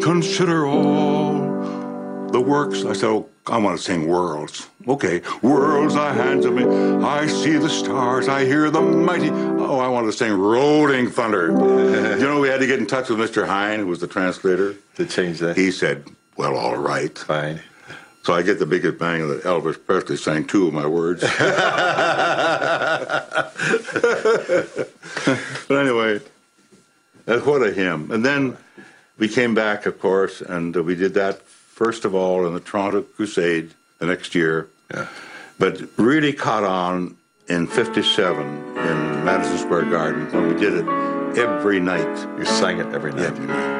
consider 0.00 0.64
all 0.64 2.28
the 2.30 2.40
works, 2.40 2.84
I 2.84 2.92
said, 2.92 3.08
oh, 3.08 3.28
I 3.48 3.58
want 3.58 3.76
to 3.76 3.82
sing 3.82 4.06
worlds. 4.06 4.68
Okay, 4.86 5.20
worlds 5.42 5.94
thy 5.94 6.12
hands 6.12 6.44
of 6.44 6.54
me. 6.54 6.64
I 6.64 7.26
see 7.26 7.56
the 7.56 7.68
stars, 7.68 8.28
I 8.28 8.44
hear 8.44 8.70
the 8.70 8.80
mighty. 8.80 9.30
Oh, 9.30 9.80
I 9.80 9.88
want 9.88 10.06
to 10.06 10.12
sing 10.12 10.32
rolling 10.32 11.10
thunder. 11.10 11.48
you 11.50 12.24
know, 12.24 12.38
we 12.38 12.50
had 12.50 12.60
to 12.60 12.68
get 12.68 12.78
in 12.78 12.86
touch 12.86 13.08
with 13.08 13.18
Mr. 13.18 13.44
Hine, 13.44 13.80
who 13.80 13.88
was 13.88 13.98
the 13.98 14.06
translator. 14.06 14.76
To 14.94 15.06
change 15.06 15.40
that. 15.40 15.56
He 15.56 15.72
said, 15.72 16.04
well, 16.36 16.56
all 16.56 16.76
right. 16.76 17.18
Fine. 17.18 17.62
So 18.26 18.34
I 18.34 18.42
get 18.42 18.58
the 18.58 18.66
biggest 18.66 18.98
bang 18.98 19.28
that 19.28 19.44
Elvis 19.44 19.78
Presley 19.86 20.16
sang 20.16 20.48
two 20.48 20.66
of 20.66 20.74
my 20.74 20.84
words. 20.84 21.20
but 25.68 25.70
anyway, 25.70 26.18
what 27.44 27.62
a 27.62 27.72
hymn. 27.72 28.10
And 28.10 28.26
then 28.26 28.56
we 29.16 29.28
came 29.28 29.54
back, 29.54 29.86
of 29.86 30.00
course, 30.00 30.40
and 30.40 30.76
uh, 30.76 30.82
we 30.82 30.96
did 30.96 31.14
that 31.14 31.40
first 31.42 32.04
of 32.04 32.16
all 32.16 32.48
in 32.48 32.54
the 32.54 32.58
Toronto 32.58 33.02
Crusade 33.02 33.70
the 34.00 34.06
next 34.06 34.34
year. 34.34 34.70
Yeah. 34.92 35.06
But 35.60 35.82
really 35.96 36.32
caught 36.32 36.64
on 36.64 37.16
in 37.48 37.68
57 37.68 38.44
in 38.44 39.24
Madison 39.24 39.58
Square 39.58 39.84
Garden 39.84 40.32
when 40.32 40.52
we 40.52 40.58
did 40.58 40.74
it 40.74 40.88
every 41.38 41.78
night. 41.78 42.26
You 42.40 42.44
sang 42.44 42.80
it 42.80 42.92
every 42.92 43.12
night. 43.12 43.26
Every 43.26 43.46
night. 43.46 43.76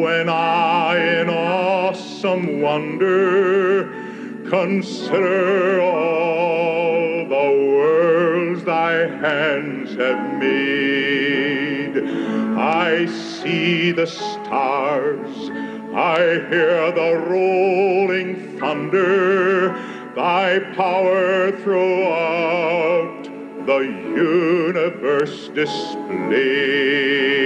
When 0.00 0.28
I 0.28 1.20
in 1.20 1.30
awesome 1.30 2.60
wonder 2.60 3.84
consider 4.48 5.80
all 5.80 7.26
the 7.26 7.48
worlds 7.74 8.62
thy 8.64 9.06
hands 9.08 9.94
have 9.96 10.38
made, 10.38 11.96
I 12.58 13.06
see 13.06 13.92
the 13.92 14.06
stars, 14.06 15.50
I 15.94 16.18
hear 16.50 16.92
the 16.92 17.16
rolling 17.26 18.58
thunder, 18.58 19.70
thy 20.14 20.58
power 20.74 21.52
throughout 21.62 23.24
the 23.66 23.78
universe 23.78 25.48
displayed. 25.48 27.45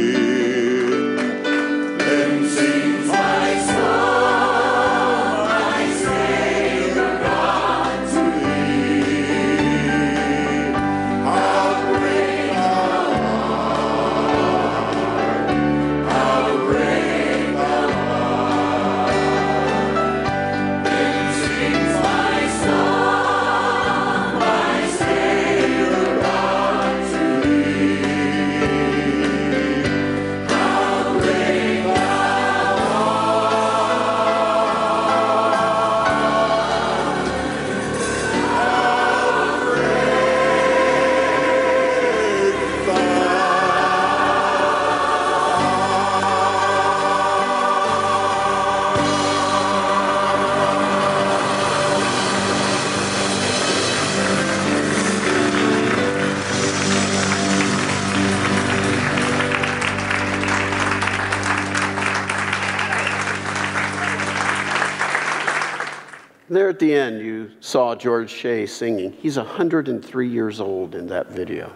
The 66.81 66.93
end, 66.93 67.21
you 67.21 67.51
saw 67.61 67.95
George 67.95 68.29
Shea 68.29 68.65
singing. 68.65 69.13
He's 69.13 69.37
103 69.37 70.27
years 70.27 70.59
old 70.59 70.95
in 70.95 71.07
that 71.07 71.27
video. 71.27 71.71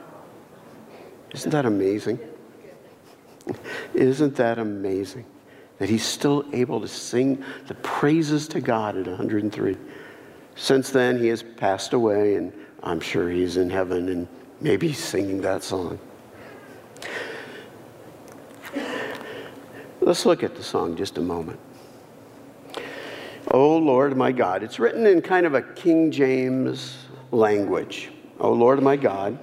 Isn't 1.32 1.52
that 1.52 1.66
amazing? 1.66 2.20
Isn't 3.94 4.36
that 4.36 4.60
amazing 4.60 5.26
that 5.78 5.88
he's 5.88 6.04
still 6.04 6.44
able 6.52 6.82
to 6.82 6.88
sing 6.88 7.44
the 7.68 7.76
praises 7.76 8.50
to 8.50 8.60
God 8.60 8.98
at 8.98 9.08
103? 9.08 9.78
Since 10.56 10.90
then, 10.90 11.20
he 11.20 11.28
has 11.28 11.44
passed 11.44 11.94
away, 11.94 12.36
and 12.36 12.52
I'm 12.84 13.00
sure 13.00 13.30
he's 13.30 13.58
in 13.58 13.70
heaven 13.70 14.10
and 14.10 14.28
maybe 14.60 14.88
he's 14.90 15.04
singing 15.04 15.42
that 15.42 15.64
song. 15.64 16.00
Let's 20.02 20.26
look 20.26 20.44
at 20.44 20.56
the 20.56 20.64
song 20.64 20.96
just 20.96 21.18
a 21.18 21.22
moment. 21.22 21.60
Oh 23.56 23.78
Lord 23.78 24.18
my 24.18 24.34
God. 24.34 24.64
It's 24.64 24.80
written 24.80 25.08
in 25.08 25.22
kind 25.22 25.46
of 25.46 25.54
a 25.54 25.62
King 25.62 26.12
James 26.12 26.98
language. 27.32 28.12
O 28.38 28.52
Lord 28.52 28.84
my 28.84 28.98
God, 28.98 29.40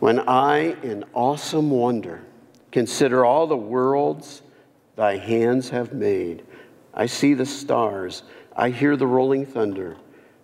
when 0.00 0.18
I, 0.28 0.74
in 0.82 1.04
awesome 1.14 1.70
wonder, 1.70 2.24
consider 2.72 3.24
all 3.24 3.46
the 3.46 3.56
worlds 3.56 4.42
thy 4.96 5.16
hands 5.16 5.68
have 5.68 5.92
made, 5.92 6.44
I 6.92 7.06
see 7.06 7.34
the 7.34 7.46
stars, 7.46 8.24
I 8.56 8.70
hear 8.70 8.96
the 8.96 9.06
rolling 9.06 9.46
thunder, 9.46 9.96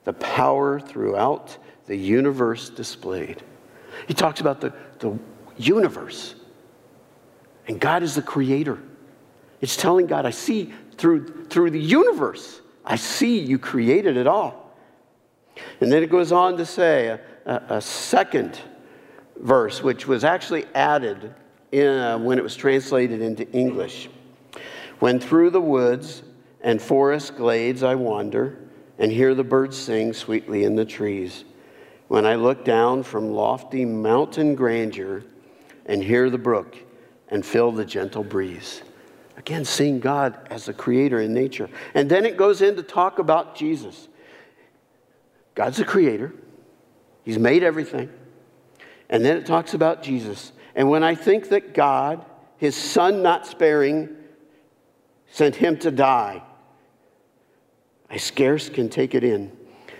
the 0.05 0.12
power 0.12 0.79
throughout 0.79 1.59
the 1.87 1.97
universe 1.97 2.71
displayed. 2.71 3.43
He 4.07 4.14
talks 4.14 4.40
about 4.40 4.61
the, 4.61 4.73
the 5.01 5.19
universe, 5.57 6.37
and 7.67 7.81
God 7.81 8.05
is 8.05 8.14
the 8.14 8.23
creator. 8.23 8.79
It's 9.61 9.77
telling 9.77 10.07
God, 10.07 10.25
I 10.25 10.31
see 10.31 10.73
through, 10.97 11.47
through 11.47 11.71
the 11.71 11.81
universe, 11.81 12.61
I 12.85 12.97
see 12.97 13.39
you 13.39 13.59
created 13.59 14.17
it 14.17 14.27
all. 14.27 14.77
And 15.81 15.91
then 15.91 16.03
it 16.03 16.11
goes 16.11 16.33
on 16.33 16.57
to 16.57 16.67
say 16.67 17.19
a, 17.47 17.63
a, 17.69 17.81
second 17.81 18.59
verse, 19.37 19.83
which 19.83 20.07
was 20.07 20.25
actually 20.25 20.67
added 20.75 21.35
in, 21.73 21.87
uh, 21.87 22.19
when 22.19 22.39
it 22.39 22.43
was 22.43 22.57
translated 22.57 23.21
into 23.21 23.51
English. 23.53 24.09
When 24.99 25.21
through 25.21 25.51
the 25.51 25.61
woods 25.61 26.23
and 26.61 26.81
forest 26.81 27.37
glades 27.37 27.83
I 27.83 27.95
wander 27.95 28.59
and 28.99 29.11
hear 29.11 29.35
the 29.35 29.45
birds 29.45 29.77
sing 29.77 30.13
sweetly 30.13 30.65
in 30.65 30.77
the 30.77 30.85
trees, 30.85 31.45
when 32.09 32.27
I 32.27 32.35
look 32.35 32.65
down 32.65 33.03
from 33.03 33.33
lofty 33.33 33.85
mountain 33.85 34.55
grandeur 34.55 35.25
and 35.87 36.03
hear 36.03 36.31
the 36.31 36.39
brook 36.39 36.77
and 37.29 37.45
feel 37.45 37.73
the 37.73 37.85
gentle 37.85 38.25
breeze. 38.25 38.83
Again, 39.37 39.64
seeing 39.64 40.01
God 40.01 40.38
as 40.51 40.66
the 40.66 40.73
creator 40.73 41.20
in 41.20 41.35
nature. 41.35 41.68
And 41.94 42.11
then 42.11 42.25
it 42.25 42.37
goes 42.37 42.62
in 42.62 42.77
to 42.77 42.83
talk 42.83 43.18
about 43.18 43.57
Jesus. 43.57 44.09
God's 45.55 45.79
the 45.79 45.85
creator, 45.85 46.33
He's 47.25 47.38
made 47.38 47.62
everything. 47.62 48.11
And 49.09 49.25
then 49.25 49.37
it 49.37 49.47
talks 49.47 49.75
about 49.75 50.03
Jesus. 50.03 50.53
And 50.75 50.88
when 50.88 51.03
I 51.03 51.14
think 51.14 51.51
that 51.51 51.75
God, 51.75 52.25
His 52.57 52.75
Son 52.75 53.23
not 53.23 53.47
sparing, 53.47 54.09
sent 55.31 55.57
Him 55.57 55.79
to 55.79 55.90
die, 55.90 56.42
I 58.11 58.16
scarce 58.16 58.68
can 58.68 58.88
take 58.88 59.14
it 59.14 59.25
in. 59.25 59.53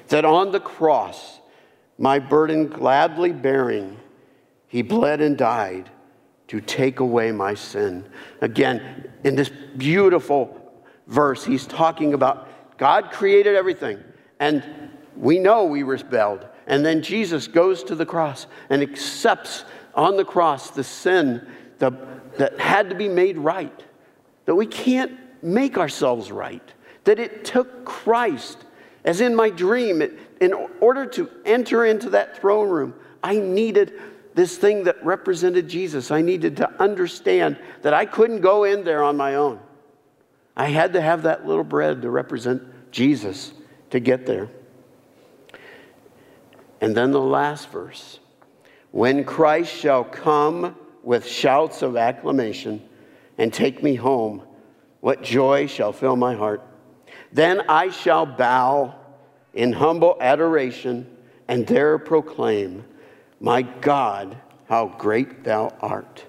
That 0.09 0.25
on 0.25 0.53
the 0.53 0.61
cross, 0.61 1.41
my 1.99 2.19
burden 2.19 2.69
gladly 2.69 3.33
bearing, 3.33 3.99
He 4.69 4.83
bled 4.83 5.21
and 5.21 5.37
died 5.37 5.91
to 6.55 6.61
take 6.61 7.01
away 7.01 7.33
my 7.33 7.53
sin. 7.53 8.09
Again, 8.41 9.11
in 9.25 9.35
this 9.35 9.51
beautiful 9.77 10.73
verse, 11.09 11.45
he's 11.45 11.67
talking 11.67 12.15
about 12.15 12.79
God 12.79 13.11
created 13.11 13.57
everything, 13.57 13.99
and 14.39 14.63
we 15.17 15.41
know 15.41 15.65
we 15.65 15.83
rebelled. 15.83 16.47
And 16.69 16.87
then 16.87 17.03
Jesus 17.03 17.49
goes 17.49 17.83
to 17.85 17.97
the 17.97 18.07
cross 18.07 18.47
and 18.71 18.83
accepts 18.83 19.65
on 19.97 20.17
the 20.17 20.25
cross 20.25 20.71
the 20.71 20.85
sin 20.85 21.45
that 21.79 22.61
had 22.61 22.89
to 22.89 22.95
be 22.95 23.09
made 23.09 23.37
right, 23.37 23.83
that 24.45 24.55
we 24.55 24.67
can't 24.67 25.19
make 25.43 25.77
ourselves 25.77 26.31
right, 26.31 26.73
that 27.03 27.19
it 27.19 27.45
took 27.45 27.85
Christ, 27.85 28.59
as 29.05 29.21
in 29.21 29.35
my 29.35 29.51
dream, 29.51 30.01
it, 30.03 30.13
in 30.41 30.55
order 30.81 31.05
to 31.07 31.29
enter 31.45 31.85
into 31.85 32.11
that 32.11 32.41
throne 32.41 32.69
room, 32.69 32.95
I 33.25 33.41
needed 33.41 34.01
this 34.35 34.57
thing 34.57 34.85
that 34.85 35.05
represented 35.05 35.69
Jesus. 35.69 36.11
I 36.11 36.23
needed 36.23 36.57
to 36.59 36.83
understand 36.83 37.59
that 37.83 37.95
I 37.95 38.05
couldn't 38.05 38.41
go 38.41 38.65
in 38.65 38.85
there 38.85 39.03
on 39.03 39.17
my 39.17 39.37
own. 39.37 39.61
I 40.57 40.67
had 40.67 40.93
to 40.93 41.01
have 41.01 41.23
that 41.23 41.47
little 41.47 41.65
bread 41.65 42.03
to 42.03 42.11
represent 42.11 42.63
Jesus 42.91 43.53
to 43.91 44.01
get 44.01 44.27
there. 44.27 44.49
And 46.81 46.97
then 46.97 47.13
the 47.13 47.21
last 47.21 47.71
verse 47.71 48.19
When 48.91 49.25
Christ 49.25 49.75
shall 49.75 50.05
come 50.05 50.77
with 51.03 51.27
shouts 51.27 51.83
of 51.83 51.97
acclamation 51.97 52.83
and 53.39 53.53
take 53.53 53.83
me 53.83 53.95
home, 53.95 54.43
what 55.01 55.23
joy 55.23 55.67
shall 55.67 55.93
fill 55.93 56.17
my 56.17 56.35
heart? 56.35 56.63
Then 57.33 57.63
I 57.69 57.91
shall 57.91 58.27
bow 58.27 58.95
in 59.53 59.73
humble 59.73 60.17
adoration 60.21 61.07
and 61.49 61.67
there 61.67 61.99
proclaim 61.99 62.85
my 63.45 63.61
God, 63.61 64.39
how 64.71 64.87
great 64.87 65.45
thou 65.45 65.71
art. 65.83 66.25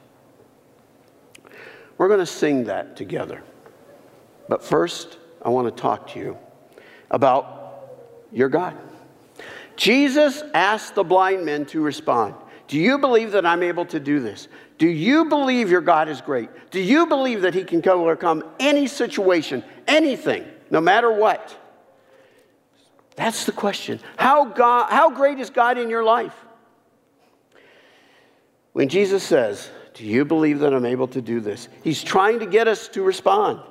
We're 1.97 2.09
going 2.09 2.19
to 2.19 2.25
sing 2.25 2.65
that 2.65 2.97
together. 2.97 3.41
But 4.49 4.61
first, 4.61 5.17
I 5.41 5.47
want 5.47 5.73
to 5.73 5.81
talk 5.81 6.11
to 6.11 6.19
you 6.19 6.37
about 7.09 7.87
your 8.33 8.49
God. 8.49 8.77
Jesus 9.77 10.43
asked 10.53 10.95
the 10.95 11.05
blind 11.05 11.45
men 11.45 11.65
to 11.67 11.79
respond 11.79 12.35
Do 12.67 12.77
you 12.77 12.97
believe 12.97 13.31
that 13.31 13.45
I'm 13.45 13.63
able 13.63 13.85
to 13.85 13.99
do 14.01 14.19
this? 14.19 14.49
Do 14.77 14.87
you 14.89 15.23
believe 15.23 15.71
your 15.71 15.79
God 15.79 16.09
is 16.09 16.19
great? 16.19 16.49
Do 16.69 16.81
you 16.81 17.05
believe 17.05 17.43
that 17.43 17.53
He 17.53 17.63
can 17.63 17.87
overcome 17.87 18.43
any 18.59 18.87
situation, 18.87 19.63
anything, 19.87 20.45
no 20.69 20.81
matter 20.81 21.09
what? 21.13 21.57
That's 23.15 23.45
the 23.45 23.53
question. 23.53 24.01
How, 24.17 24.43
God, 24.43 24.89
how 24.89 25.11
great 25.11 25.39
is 25.39 25.49
God 25.49 25.77
in 25.77 25.89
your 25.89 26.03
life? 26.03 26.35
When 28.75 28.89
Jesus 28.89 29.23
says, 29.23 29.69
Do 29.93 30.03
you 30.03 30.25
believe 30.25 30.59
that 30.59 30.73
I'm 30.73 30.85
able 30.85 31.07
to 31.07 31.21
do 31.21 31.39
this? 31.39 31.69
He's 31.81 32.03
trying 32.03 32.39
to 32.39 32.45
get 32.45 32.67
us 32.67 32.89
to 32.89 33.03
respond. 33.03 33.61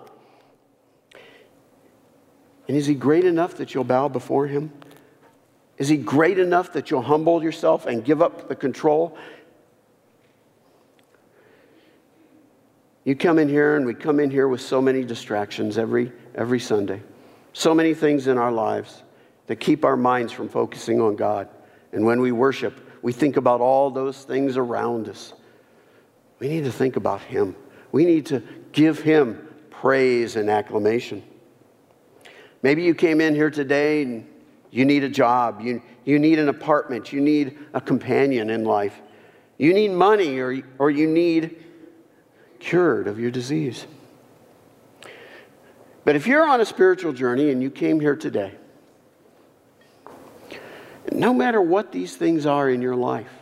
And 2.66 2.74
is 2.74 2.86
he 2.86 2.94
great 2.94 3.26
enough 3.26 3.56
that 3.56 3.74
you'll 3.74 3.84
bow 3.84 4.08
before 4.08 4.46
him? 4.46 4.72
Is 5.76 5.90
he 5.90 5.98
great 5.98 6.38
enough 6.38 6.72
that 6.72 6.90
you'll 6.90 7.02
humble 7.02 7.42
yourself 7.42 7.84
and 7.84 8.02
give 8.02 8.22
up 8.22 8.48
the 8.48 8.56
control? 8.56 9.18
You 13.04 13.14
come 13.14 13.38
in 13.38 13.50
here, 13.50 13.76
and 13.76 13.84
we 13.84 13.92
come 13.92 14.18
in 14.20 14.30
here 14.30 14.48
with 14.48 14.62
so 14.62 14.80
many 14.80 15.04
distractions 15.04 15.76
every, 15.76 16.12
every 16.34 16.60
Sunday. 16.60 17.02
So 17.52 17.74
many 17.74 17.92
things 17.92 18.26
in 18.26 18.38
our 18.38 18.52
lives 18.52 19.02
that 19.48 19.56
keep 19.56 19.84
our 19.84 19.98
minds 19.98 20.32
from 20.32 20.48
focusing 20.48 21.02
on 21.02 21.14
God. 21.14 21.50
And 21.92 22.06
when 22.06 22.22
we 22.22 22.32
worship, 22.32 22.83
we 23.04 23.12
think 23.12 23.36
about 23.36 23.60
all 23.60 23.90
those 23.90 24.24
things 24.24 24.56
around 24.56 25.10
us. 25.10 25.34
We 26.38 26.48
need 26.48 26.64
to 26.64 26.72
think 26.72 26.96
about 26.96 27.20
Him. 27.20 27.54
We 27.92 28.06
need 28.06 28.24
to 28.26 28.42
give 28.72 28.98
Him 28.98 29.46
praise 29.68 30.36
and 30.36 30.48
acclamation. 30.48 31.22
Maybe 32.62 32.82
you 32.82 32.94
came 32.94 33.20
in 33.20 33.34
here 33.34 33.50
today 33.50 34.00
and 34.04 34.26
you 34.70 34.86
need 34.86 35.04
a 35.04 35.10
job, 35.10 35.60
you, 35.60 35.82
you 36.06 36.18
need 36.18 36.38
an 36.38 36.48
apartment, 36.48 37.12
you 37.12 37.20
need 37.20 37.58
a 37.74 37.80
companion 37.80 38.48
in 38.48 38.64
life, 38.64 38.98
you 39.58 39.74
need 39.74 39.90
money, 39.90 40.38
or, 40.38 40.62
or 40.78 40.90
you 40.90 41.06
need 41.06 41.62
cured 42.58 43.06
of 43.06 43.20
your 43.20 43.30
disease. 43.30 43.86
But 46.06 46.16
if 46.16 46.26
you're 46.26 46.48
on 46.48 46.62
a 46.62 46.64
spiritual 46.64 47.12
journey 47.12 47.50
and 47.50 47.62
you 47.62 47.70
came 47.70 48.00
here 48.00 48.16
today, 48.16 48.54
no 51.12 51.34
matter 51.34 51.60
what 51.60 51.92
these 51.92 52.16
things 52.16 52.46
are 52.46 52.68
in 52.68 52.82
your 52.82 52.96
life. 52.96 53.32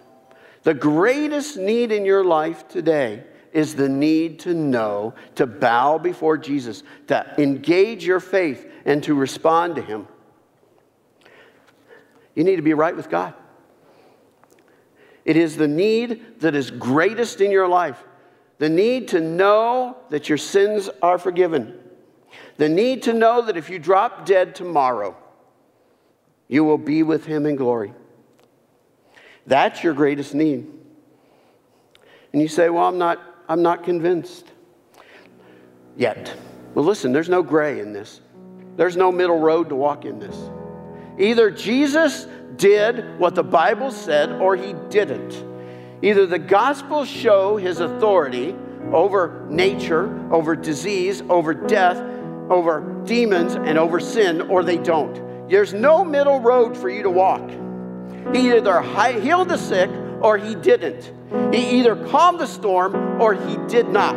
The 0.62 0.74
greatest 0.74 1.56
need 1.56 1.92
in 1.92 2.04
your 2.04 2.24
life 2.24 2.68
today 2.68 3.24
is 3.52 3.74
the 3.74 3.88
need 3.88 4.40
to 4.40 4.54
know, 4.54 5.14
to 5.34 5.46
bow 5.46 5.98
before 5.98 6.38
Jesus, 6.38 6.82
to 7.08 7.34
engage 7.38 8.04
your 8.04 8.20
faith, 8.20 8.70
and 8.84 9.02
to 9.04 9.14
respond 9.14 9.76
to 9.76 9.82
Him. 9.82 10.06
You 12.34 12.44
need 12.44 12.56
to 12.56 12.62
be 12.62 12.74
right 12.74 12.96
with 12.96 13.10
God. 13.10 13.34
It 15.24 15.36
is 15.36 15.56
the 15.56 15.68
need 15.68 16.40
that 16.40 16.54
is 16.54 16.70
greatest 16.70 17.40
in 17.40 17.50
your 17.50 17.68
life 17.68 18.02
the 18.62 18.68
need 18.68 19.08
to 19.08 19.20
know 19.20 19.96
that 20.10 20.28
your 20.28 20.38
sins 20.38 20.88
are 21.02 21.18
forgiven, 21.18 21.80
the 22.58 22.68
need 22.68 23.02
to 23.02 23.12
know 23.12 23.42
that 23.42 23.56
if 23.56 23.68
you 23.68 23.80
drop 23.80 24.24
dead 24.24 24.54
tomorrow, 24.54 25.16
you 26.52 26.64
will 26.64 26.76
be 26.76 27.02
with 27.02 27.24
him 27.24 27.46
in 27.46 27.56
glory. 27.56 27.94
That's 29.46 29.82
your 29.82 29.94
greatest 29.94 30.34
need. 30.34 30.70
And 32.30 32.42
you 32.42 32.46
say, 32.46 32.68
Well, 32.68 32.86
I'm 32.86 32.98
not, 32.98 33.18
I'm 33.48 33.62
not 33.62 33.84
convinced 33.84 34.52
yet. 35.96 36.36
Well, 36.74 36.84
listen, 36.84 37.10
there's 37.10 37.30
no 37.30 37.42
gray 37.42 37.80
in 37.80 37.94
this, 37.94 38.20
there's 38.76 38.98
no 38.98 39.10
middle 39.10 39.38
road 39.38 39.70
to 39.70 39.74
walk 39.74 40.04
in 40.04 40.18
this. 40.18 40.36
Either 41.18 41.50
Jesus 41.50 42.26
did 42.56 43.18
what 43.18 43.34
the 43.34 43.42
Bible 43.42 43.90
said 43.90 44.30
or 44.32 44.54
he 44.54 44.74
didn't. 44.90 45.42
Either 46.02 46.26
the 46.26 46.38
Gospels 46.38 47.08
show 47.08 47.56
his 47.56 47.80
authority 47.80 48.54
over 48.92 49.46
nature, 49.48 50.30
over 50.30 50.54
disease, 50.54 51.22
over 51.30 51.54
death, 51.54 51.96
over 52.50 53.02
demons, 53.06 53.54
and 53.54 53.78
over 53.78 53.98
sin, 53.98 54.42
or 54.42 54.62
they 54.62 54.76
don't. 54.76 55.31
There's 55.52 55.74
no 55.74 56.02
middle 56.02 56.40
road 56.40 56.78
for 56.78 56.88
you 56.88 57.02
to 57.02 57.10
walk. 57.10 57.46
He 58.34 58.56
either 58.56 58.80
healed 59.20 59.50
the 59.50 59.58
sick 59.58 59.90
or 60.22 60.38
he 60.38 60.54
didn't. 60.54 61.12
He 61.54 61.78
either 61.78 61.94
calmed 62.06 62.40
the 62.40 62.46
storm 62.46 63.20
or 63.20 63.34
he 63.34 63.58
did 63.68 63.86
not. 63.86 64.16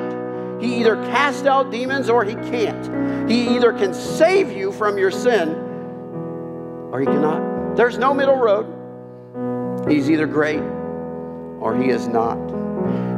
He 0.62 0.78
either 0.78 0.96
cast 1.08 1.46
out 1.46 1.72
demons 1.72 2.10
or 2.10 2.24
he 2.24 2.36
can't. 2.36 3.30
He 3.30 3.54
either 3.54 3.74
can 3.74 3.94
save 3.94 4.50
you 4.50 4.72
from 4.72 4.98
your 4.98 5.12
sin 5.12 5.50
or 6.94 7.02
he 7.02 7.06
cannot. 7.06 7.76
There's 7.76 7.98
no 7.98 8.14
middle 8.14 8.38
road. 8.38 9.90
He's 9.90 10.10
either 10.10 10.28
great 10.28 10.62
or 11.60 11.76
he 11.78 11.90
is 11.90 12.08
not. 12.08 12.38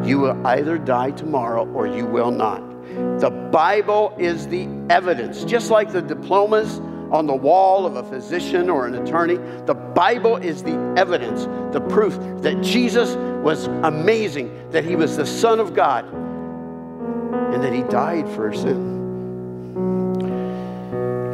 You 0.04 0.18
will 0.18 0.48
either 0.48 0.80
die 0.80 1.12
tomorrow 1.12 1.68
or 1.68 1.86
you 1.86 2.08
will 2.08 2.32
not. 2.32 2.64
The 3.20 3.30
Bible 3.30 4.16
is 4.18 4.48
the 4.48 4.68
evidence, 4.90 5.44
just 5.44 5.70
like 5.70 5.92
the 5.92 6.02
diplomas 6.02 6.82
on 7.12 7.26
the 7.26 7.36
wall 7.36 7.86
of 7.86 7.96
a 7.96 8.04
physician 8.04 8.70
or 8.70 8.88
an 8.88 8.96
attorney. 8.96 9.38
The 9.66 9.74
Bible 9.74 10.38
is 10.38 10.64
the 10.64 10.76
evidence, 10.98 11.46
the 11.74 11.82
proof 11.82 12.18
that 12.42 12.62
Jesus 12.62 13.16
was 13.44 13.68
amazing, 13.84 14.72
that 14.72 14.84
he 14.84 14.96
was 14.96 15.16
the 15.18 15.26
Son 15.26 15.60
of 15.60 15.74
God, 15.74 16.06
and 17.54 17.64
that 17.64 17.74
he 17.74 17.84
died 17.84 18.28
for 18.30 18.48
our 18.48 18.54
sin. 18.54 18.96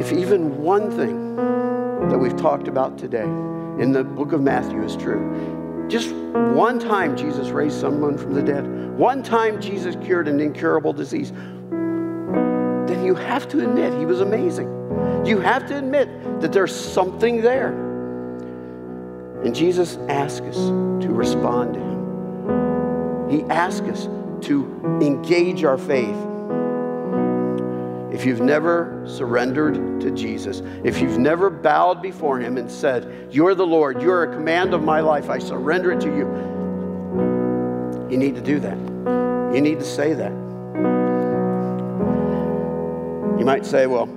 If 0.00 0.12
even 0.12 0.58
one 0.58 0.90
thing 0.90 1.36
that 2.08 2.18
we've 2.18 2.36
talked 2.36 2.68
about 2.68 2.98
today 2.98 3.24
in 3.24 3.92
the 3.92 4.04
book 4.04 4.32
of 4.32 4.40
Matthew 4.42 4.82
is 4.82 4.96
true, 4.96 5.86
just 5.88 6.12
one 6.12 6.78
time 6.78 7.16
Jesus 7.16 7.48
raised 7.48 7.80
someone 7.80 8.16
from 8.16 8.34
the 8.34 8.42
dead, 8.42 8.66
one 8.96 9.22
time 9.22 9.60
Jesus 9.60 9.96
cured 10.04 10.28
an 10.28 10.40
incurable 10.40 10.92
disease, 10.92 11.32
then 11.70 13.04
you 13.04 13.14
have 13.14 13.48
to 13.48 13.60
admit 13.64 13.92
he 13.98 14.06
was 14.06 14.20
amazing. 14.20 14.83
You 15.26 15.40
have 15.40 15.66
to 15.68 15.78
admit 15.78 16.40
that 16.40 16.52
there's 16.52 16.74
something 16.74 17.40
there. 17.40 17.72
And 19.44 19.54
Jesus 19.54 19.96
asks 20.08 20.46
us 20.46 20.56
to 20.56 21.08
respond 21.10 21.74
to 21.74 21.80
him. 21.80 23.30
He 23.30 23.42
asks 23.50 23.86
us 23.88 24.08
to 24.46 24.98
engage 25.02 25.64
our 25.64 25.78
faith. 25.78 26.16
If 28.14 28.24
you've 28.24 28.40
never 28.40 29.02
surrendered 29.06 30.00
to 30.00 30.10
Jesus, 30.12 30.62
if 30.84 31.00
you've 31.00 31.18
never 31.18 31.50
bowed 31.50 32.00
before 32.00 32.38
him 32.38 32.58
and 32.58 32.70
said, 32.70 33.28
You're 33.30 33.54
the 33.54 33.66
Lord, 33.66 34.00
you're 34.00 34.22
a 34.22 34.32
command 34.32 34.72
of 34.72 34.82
my 34.82 35.00
life, 35.00 35.28
I 35.28 35.38
surrender 35.38 35.92
it 35.92 36.00
to 36.02 36.08
you, 36.08 36.26
you 38.10 38.16
need 38.16 38.34
to 38.36 38.40
do 38.40 38.60
that. 38.60 38.78
You 39.54 39.60
need 39.60 39.78
to 39.78 39.84
say 39.84 40.14
that. 40.14 40.32
You 43.38 43.44
might 43.44 43.66
say, 43.66 43.86
Well, 43.86 44.08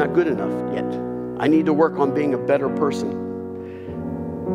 not 0.00 0.14
good 0.14 0.28
enough 0.28 0.74
yet. 0.74 0.86
I 1.38 1.46
need 1.46 1.66
to 1.66 1.74
work 1.74 1.98
on 1.98 2.14
being 2.14 2.32
a 2.32 2.38
better 2.38 2.70
person. 2.70 3.10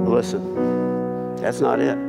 Listen, 0.05 1.35
that's 1.35 1.61
not 1.61 1.79
it. 1.79 1.99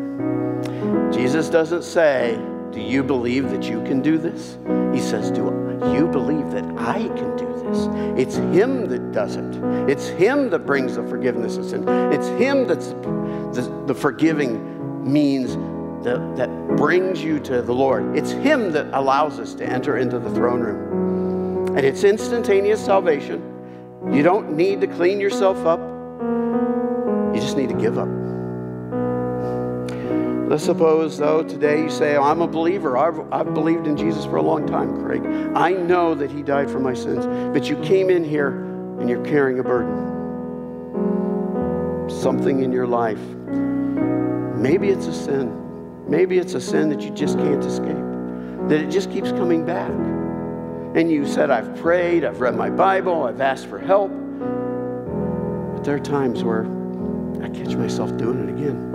Jesus 1.13 1.51
doesn't 1.51 1.83
say, 1.83 2.41
Do 2.73 2.81
you 2.81 3.03
believe 3.03 3.51
that 3.51 3.65
you 3.65 3.83
can 3.85 4.01
do 4.01 4.17
this? 4.17 4.57
He 4.95 5.01
says, 5.01 5.31
Do 5.31 5.45
you 5.95 6.09
believe 6.09 6.51
that 6.53 6.65
I 6.79 7.09
can 7.09 7.37
do 7.37 7.47
this? 7.63 7.89
It's 8.19 8.37
Him 8.37 8.89
that 8.89 9.13
does 9.13 9.37
it. 9.37 9.55
It's 9.87 10.09
Him 10.09 10.49
that 10.49 10.61
brings 10.61 10.97
the 10.97 11.07
forgiveness 11.07 11.59
of 11.59 11.67
sin. 11.67 11.87
It's 12.11 12.29
Him 12.29 12.67
that's 12.67 12.89
the, 12.89 13.85
the 13.87 13.95
forgiving 13.95 15.13
means 15.13 15.57
that, 16.07 16.37
that 16.37 16.77
brings 16.79 17.23
you 17.23 17.39
to 17.41 17.61
the 17.61 17.75
Lord. 17.75 18.17
It's 18.17 18.31
Him 18.31 18.73
that 18.73 18.87
allows 18.95 19.39
us 19.39 19.53
to 19.57 19.67
enter 19.67 19.99
into 19.99 20.19
the 20.19 20.31
throne 20.31 20.61
room. 20.61 21.16
And 21.77 21.85
it's 21.85 22.05
instantaneous 22.05 22.83
salvation. 22.83 23.43
You 24.11 24.23
don't 24.23 24.57
need 24.57 24.81
to 24.81 24.87
clean 24.87 25.21
yourself 25.21 25.59
up, 25.67 25.79
you 27.35 27.41
just 27.41 27.57
need 27.59 27.69
to 27.69 27.75
give 27.75 27.99
up. 27.99 28.09
Let's 30.49 30.65
suppose, 30.65 31.19
though, 31.19 31.43
today 31.43 31.83
you 31.83 31.91
say, 31.91 32.17
oh, 32.17 32.23
I'm 32.23 32.41
a 32.41 32.47
believer. 32.47 32.97
I've, 32.97 33.21
I've 33.31 33.53
believed 33.53 33.87
in 33.87 33.97
Jesus 33.97 34.25
for 34.25 34.37
a 34.37 34.43
long 34.43 34.67
time, 34.67 35.05
Craig. 35.05 35.21
I 35.55 35.73
know 35.73 36.15
that 36.15 36.31
He 36.31 36.43
died 36.43 36.71
for 36.71 36.81
my 36.81 36.95
sins. 36.95 37.27
But 37.53 37.69
you 37.69 37.77
came 37.83 38.09
in 38.09 38.25
here 38.25 38.65
and 38.99 39.07
you're 39.11 39.25
carrying 39.25 39.59
a 39.59 39.63
burden. 39.63 40.15
Something 42.09 42.63
in 42.63 42.73
your 42.73 42.87
life. 42.87 43.19
Maybe 44.57 44.89
it's 44.89 45.09
a 45.09 45.13
sin. 45.13 46.09
Maybe 46.09 46.39
it's 46.39 46.55
a 46.55 46.61
sin 46.61 46.89
that 46.89 47.03
you 47.03 47.11
just 47.11 47.37
can't 47.37 47.65
escape, 47.65 47.97
that 48.69 48.81
it 48.81 48.89
just 48.89 49.11
keeps 49.11 49.33
coming 49.33 49.67
back. 49.67 50.16
And 50.97 51.13
you 51.13 51.27
said, 51.27 51.51
I've 51.51 51.77
prayed, 51.77 52.25
I've 52.25 52.41
read 52.41 52.57
my 52.57 52.71
Bible, 52.71 53.25
I've 53.25 53.43
asked 53.43 53.67
for 53.67 53.79
help. 53.79 54.11
But 54.11 55.85
there 55.85 55.95
are 55.95 56.01
times 56.01 56.43
where 56.43 56.65
I 57.45 57.51
catch 57.51 57.77
myself 57.77 58.17
doing 58.17 58.49
it 58.49 58.49
again. 58.49 58.95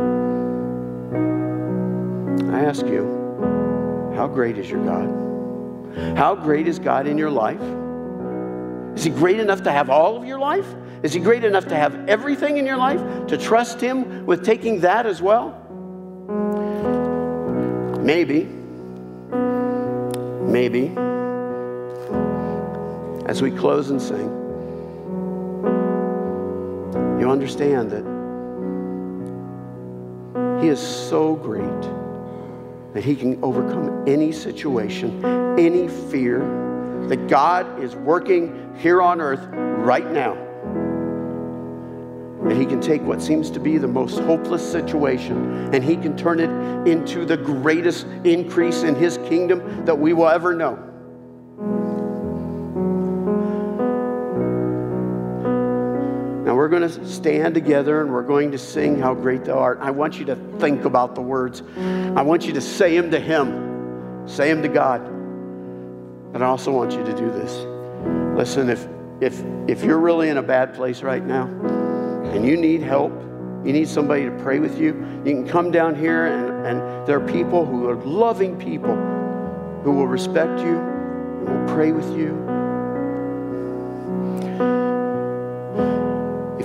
I 2.51 2.63
ask 2.63 2.83
you, 2.87 3.05
how 4.15 4.27
great 4.27 4.57
is 4.57 4.67
your 4.67 4.83
God? 4.83 6.17
How 6.17 6.33
great 6.33 6.67
is 6.67 6.79
God 6.79 7.05
in 7.05 7.19
your 7.19 7.29
life? 7.29 7.61
Is 8.97 9.03
He 9.03 9.11
great 9.11 9.39
enough 9.39 9.61
to 9.61 9.71
have 9.71 9.91
all 9.91 10.17
of 10.17 10.25
your 10.25 10.39
life? 10.39 10.65
Is 11.03 11.13
He 11.13 11.19
great 11.19 11.43
enough 11.43 11.67
to 11.67 11.75
have 11.75 12.09
everything 12.09 12.57
in 12.57 12.65
your 12.65 12.77
life? 12.77 13.27
To 13.27 13.37
trust 13.37 13.79
Him 13.79 14.25
with 14.25 14.43
taking 14.43 14.79
that 14.79 15.05
as 15.05 15.21
well? 15.21 15.51
Maybe, 18.01 18.45
maybe, 20.51 20.95
as 23.31 23.41
we 23.41 23.49
close 23.49 23.91
and 23.91 24.01
sing, 24.01 24.27
you 27.17 27.31
understand 27.31 27.89
that 27.89 28.03
He 30.61 30.67
is 30.67 30.81
so 30.81 31.37
great 31.37 31.63
that 32.93 33.05
He 33.05 33.15
can 33.15 33.41
overcome 33.41 34.03
any 34.05 34.33
situation, 34.33 35.23
any 35.57 35.87
fear, 35.87 36.39
that 37.07 37.29
God 37.29 37.81
is 37.81 37.95
working 37.95 38.75
here 38.77 39.01
on 39.01 39.21
earth 39.21 39.47
right 39.79 40.11
now 40.11 40.33
and 42.41 42.51
He 42.51 42.65
can 42.65 42.81
take 42.81 43.01
what 43.03 43.21
seems 43.21 43.49
to 43.51 43.61
be 43.61 43.77
the 43.77 43.87
most 43.87 44.19
hopeless 44.19 44.69
situation 44.69 45.73
and 45.73 45.81
He 45.81 45.95
can 45.95 46.17
turn 46.17 46.41
it 46.41 46.49
into 46.85 47.23
the 47.23 47.37
greatest 47.37 48.05
increase 48.25 48.83
in 48.83 48.93
His 48.93 49.19
kingdom 49.19 49.85
that 49.85 49.97
we 49.97 50.11
will 50.11 50.27
ever 50.27 50.53
know. 50.53 50.90
We're 56.61 56.69
going 56.69 56.87
to 56.87 57.07
stand 57.07 57.55
together 57.55 58.01
and 58.01 58.13
we're 58.13 58.21
going 58.21 58.51
to 58.51 58.57
sing 58.59 58.99
How 58.99 59.15
Great 59.15 59.45
Thou 59.45 59.57
Art. 59.57 59.79
I 59.81 59.89
want 59.89 60.19
you 60.19 60.25
to 60.25 60.35
think 60.59 60.85
about 60.85 61.15
the 61.15 61.21
words. 61.21 61.63
I 61.75 62.21
want 62.21 62.45
you 62.45 62.53
to 62.53 62.61
say 62.61 62.95
them 62.95 63.09
to 63.09 63.19
Him, 63.19 64.27
say 64.27 64.53
them 64.53 64.61
to 64.61 64.67
God. 64.67 65.01
But 66.31 66.43
I 66.43 66.45
also 66.45 66.71
want 66.71 66.91
you 66.91 67.03
to 67.03 67.15
do 67.15 67.31
this. 67.31 67.65
Listen, 68.37 68.69
if, 68.69 68.87
if, 69.21 69.43
if 69.67 69.83
you're 69.83 69.97
really 69.97 70.29
in 70.29 70.37
a 70.37 70.43
bad 70.43 70.75
place 70.75 71.01
right 71.01 71.25
now, 71.25 71.45
and 72.25 72.45
you 72.45 72.55
need 72.55 72.83
help, 72.83 73.11
you 73.65 73.73
need 73.73 73.87
somebody 73.87 74.25
to 74.25 74.31
pray 74.43 74.59
with 74.59 74.79
you, 74.79 74.89
you 75.25 75.33
can 75.33 75.47
come 75.47 75.71
down 75.71 75.95
here, 75.95 76.27
and, 76.27 76.67
and 76.67 77.07
there 77.07 77.19
are 77.19 77.27
people 77.27 77.65
who 77.65 77.89
are 77.89 77.95
loving 77.95 78.55
people 78.59 78.95
who 79.83 79.93
will 79.93 80.07
respect 80.07 80.59
you 80.59 80.77
and 80.77 81.49
will 81.49 81.73
pray 81.73 81.91
with 81.91 82.15
you. 82.15 82.50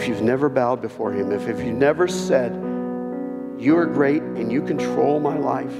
If 0.07 0.11
you've 0.11 0.23
never 0.23 0.49
bowed 0.49 0.81
before 0.81 1.11
Him, 1.11 1.33
if, 1.33 1.49
if 1.49 1.59
you've 1.59 1.75
never 1.75 2.07
said, 2.07 2.55
You 3.59 3.77
are 3.77 3.87
great 3.87 4.23
and 4.23 4.53
you 4.53 4.62
control 4.62 5.19
my 5.19 5.37
life, 5.37 5.75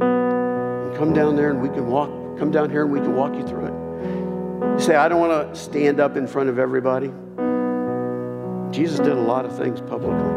and 0.00 0.96
come 0.96 1.12
down 1.12 1.36
there 1.36 1.50
and 1.50 1.62
we 1.62 1.68
can 1.68 1.86
walk, 1.86 2.10
come 2.36 2.50
down 2.50 2.68
here 2.68 2.82
and 2.82 2.90
we 2.90 2.98
can 2.98 3.14
walk 3.14 3.32
you 3.36 3.46
through 3.46 3.66
it. 3.66 4.74
You 4.74 4.80
say, 4.80 4.96
I 4.96 5.08
don't 5.08 5.20
want 5.20 5.54
to 5.54 5.56
stand 5.56 6.00
up 6.00 6.16
in 6.16 6.26
front 6.26 6.48
of 6.48 6.58
everybody. 6.58 7.12
Jesus 8.76 8.98
did 8.98 9.12
a 9.12 9.22
lot 9.22 9.44
of 9.44 9.56
things 9.56 9.80
publicly. 9.80 10.32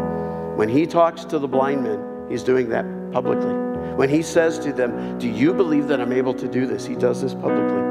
When 0.56 0.69
he 0.69 0.86
talks 0.86 1.26
to 1.26 1.39
the 1.39 1.48
blind 1.48 1.82
men, 1.82 2.28
he's 2.30 2.43
doing 2.43 2.69
that 2.69 2.86
publicly. 3.12 3.56
When 3.95 4.10
he 4.10 4.21
says 4.21 4.60
to 4.60 4.71
them, 4.71 5.17
Do 5.17 5.28
you 5.28 5.56
believe 5.56 5.88
that 5.88 6.00
I'm 6.00 6.12
able 6.12 6.36
to 6.36 6.48
do 6.48 6.67
this? 6.67 6.86
He 6.86 6.93
does 6.93 7.19
this 7.19 7.34
publicly. 7.34 7.82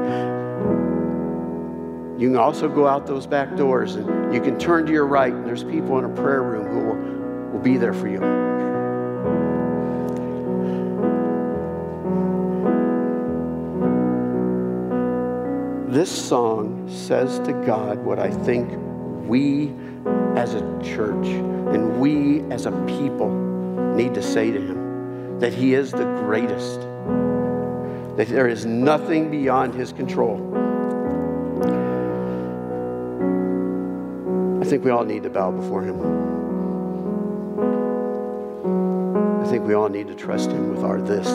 You 2.17 2.29
can 2.29 2.37
also 2.37 2.69
go 2.69 2.87
out 2.87 3.05
those 3.05 3.27
back 3.27 3.57
doors 3.57 3.95
and 3.95 4.24
you 4.35 4.41
can 4.41 4.59
turn 4.59 4.85
to 4.85 4.91
your 4.91 5.07
right, 5.07 5.31
and 5.31 5.45
there's 5.45 5.63
people 5.63 5.97
in 5.97 6.03
a 6.03 6.09
prayer 6.09 6.43
room 6.43 6.67
who 6.67 6.79
will, 6.79 7.51
will 7.53 7.59
be 7.59 7.77
there 7.77 7.93
for 7.93 8.09
you. 8.09 8.19
This 15.89 16.11
song 16.11 16.89
says 16.89 17.39
to 17.47 17.53
God 17.65 17.99
what 17.99 18.19
I 18.19 18.29
think 18.29 18.69
we 19.25 19.73
as 20.35 20.53
a 20.53 20.59
church 20.83 21.27
and 21.27 21.97
we 22.01 22.41
as 22.51 22.65
a 22.65 22.71
people 22.85 23.29
need 23.95 24.13
to 24.15 24.21
say 24.21 24.51
to 24.51 24.59
him 24.59 25.39
that 25.39 25.53
he 25.53 25.73
is 25.73 25.91
the 25.91 26.03
greatest, 26.25 26.81
that 28.17 28.27
there 28.27 28.49
is 28.49 28.65
nothing 28.65 29.31
beyond 29.31 29.73
his 29.73 29.93
control. 29.93 30.64
Think 34.75 34.83
we 34.83 34.91
all 34.91 35.05
need 35.05 35.23
to 35.23 35.29
bow 35.29 35.51
before 35.51 35.83
him. 35.83 36.01
I 39.41 39.47
think 39.47 39.65
we 39.65 39.73
all 39.73 39.87
need 39.87 40.09
to 40.09 40.15
trust 40.15 40.49
him 40.49 40.69
with 40.75 40.83
our 40.83 40.99
this, 40.99 41.29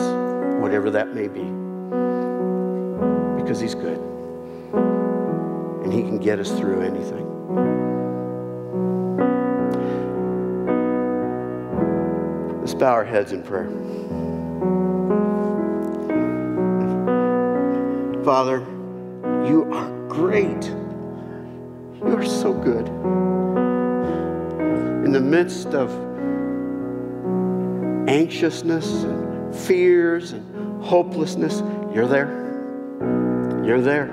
whatever 0.61 0.91
that 0.91 1.15
may 1.15 1.27
be, 1.27 1.41
because 3.41 3.59
he's 3.59 3.73
good 3.73 3.97
and 4.75 5.91
he 5.91 6.03
can 6.03 6.19
get 6.19 6.37
us 6.37 6.51
through 6.51 6.81
anything. 6.81 7.25
Let's 12.59 12.75
bow 12.75 12.91
our 12.91 13.03
heads 13.03 13.31
in 13.31 13.41
prayer. 13.41 13.71
Father, 18.23 18.59
you 19.49 19.67
are 19.73 19.89
great. 20.09 20.80
You 22.03 22.17
are 22.17 22.25
so 22.25 22.51
good. 22.51 22.87
In 25.05 25.11
the 25.11 25.21
midst 25.21 25.67
of 25.75 25.91
anxiousness 28.09 29.03
and 29.03 29.55
fears 29.55 30.31
and 30.31 30.83
hopelessness, 30.83 31.61
you're 31.93 32.07
there. 32.07 32.27
You're 33.63 33.81
there. 33.81 34.09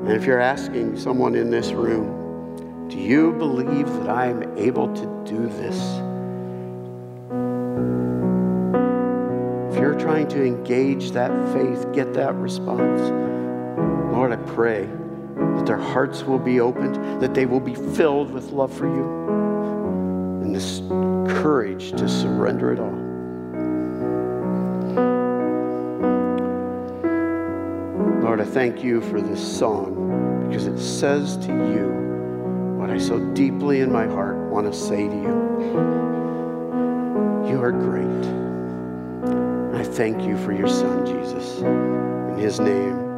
And 0.00 0.10
if 0.10 0.24
you're 0.24 0.40
asking 0.40 0.98
someone 0.98 1.36
in 1.36 1.50
this 1.50 1.70
room, 1.70 2.88
do 2.88 2.98
you 2.98 3.32
believe 3.34 3.86
that 3.86 4.08
I 4.08 4.26
am 4.26 4.58
able 4.58 4.92
to 4.92 5.24
do 5.24 5.46
this? 5.46 5.78
If 9.72 9.80
you're 9.80 9.96
trying 10.00 10.26
to 10.28 10.44
engage 10.44 11.12
that 11.12 11.30
faith, 11.52 11.86
get 11.92 12.12
that 12.14 12.34
response. 12.34 13.02
Lord, 14.12 14.32
I 14.32 14.36
pray 14.36 14.88
that 15.60 15.66
their 15.66 15.76
hearts 15.76 16.22
will 16.22 16.38
be 16.38 16.58
opened, 16.58 17.20
that 17.20 17.34
they 17.34 17.44
will 17.44 17.60
be 17.60 17.74
filled 17.74 18.30
with 18.32 18.50
love 18.50 18.72
for 18.72 18.86
you, 18.86 19.04
and 20.42 20.54
this 20.56 20.80
courage 21.42 21.90
to 21.90 22.08
surrender 22.08 22.72
it 22.72 22.80
all. 22.80 22.96
Lord, 28.22 28.40
I 28.40 28.44
thank 28.44 28.82
you 28.82 29.02
for 29.02 29.20
this 29.20 29.58
song 29.58 30.46
because 30.48 30.66
it 30.66 30.78
says 30.78 31.36
to 31.38 31.52
you 31.52 32.78
what 32.78 32.88
I 32.88 32.96
so 32.96 33.18
deeply 33.34 33.80
in 33.80 33.92
my 33.92 34.06
heart 34.06 34.36
want 34.36 34.66
to 34.66 34.78
say 34.78 35.08
to 35.08 35.14
you. 35.14 35.50
You 37.50 37.62
are 37.62 37.72
great. 37.72 38.06
I 39.78 39.84
thank 39.84 40.22
you 40.22 40.38
for 40.38 40.52
your 40.52 40.68
son, 40.68 41.04
Jesus. 41.04 41.60
In 41.60 42.38
his 42.38 42.58
name. 42.60 43.09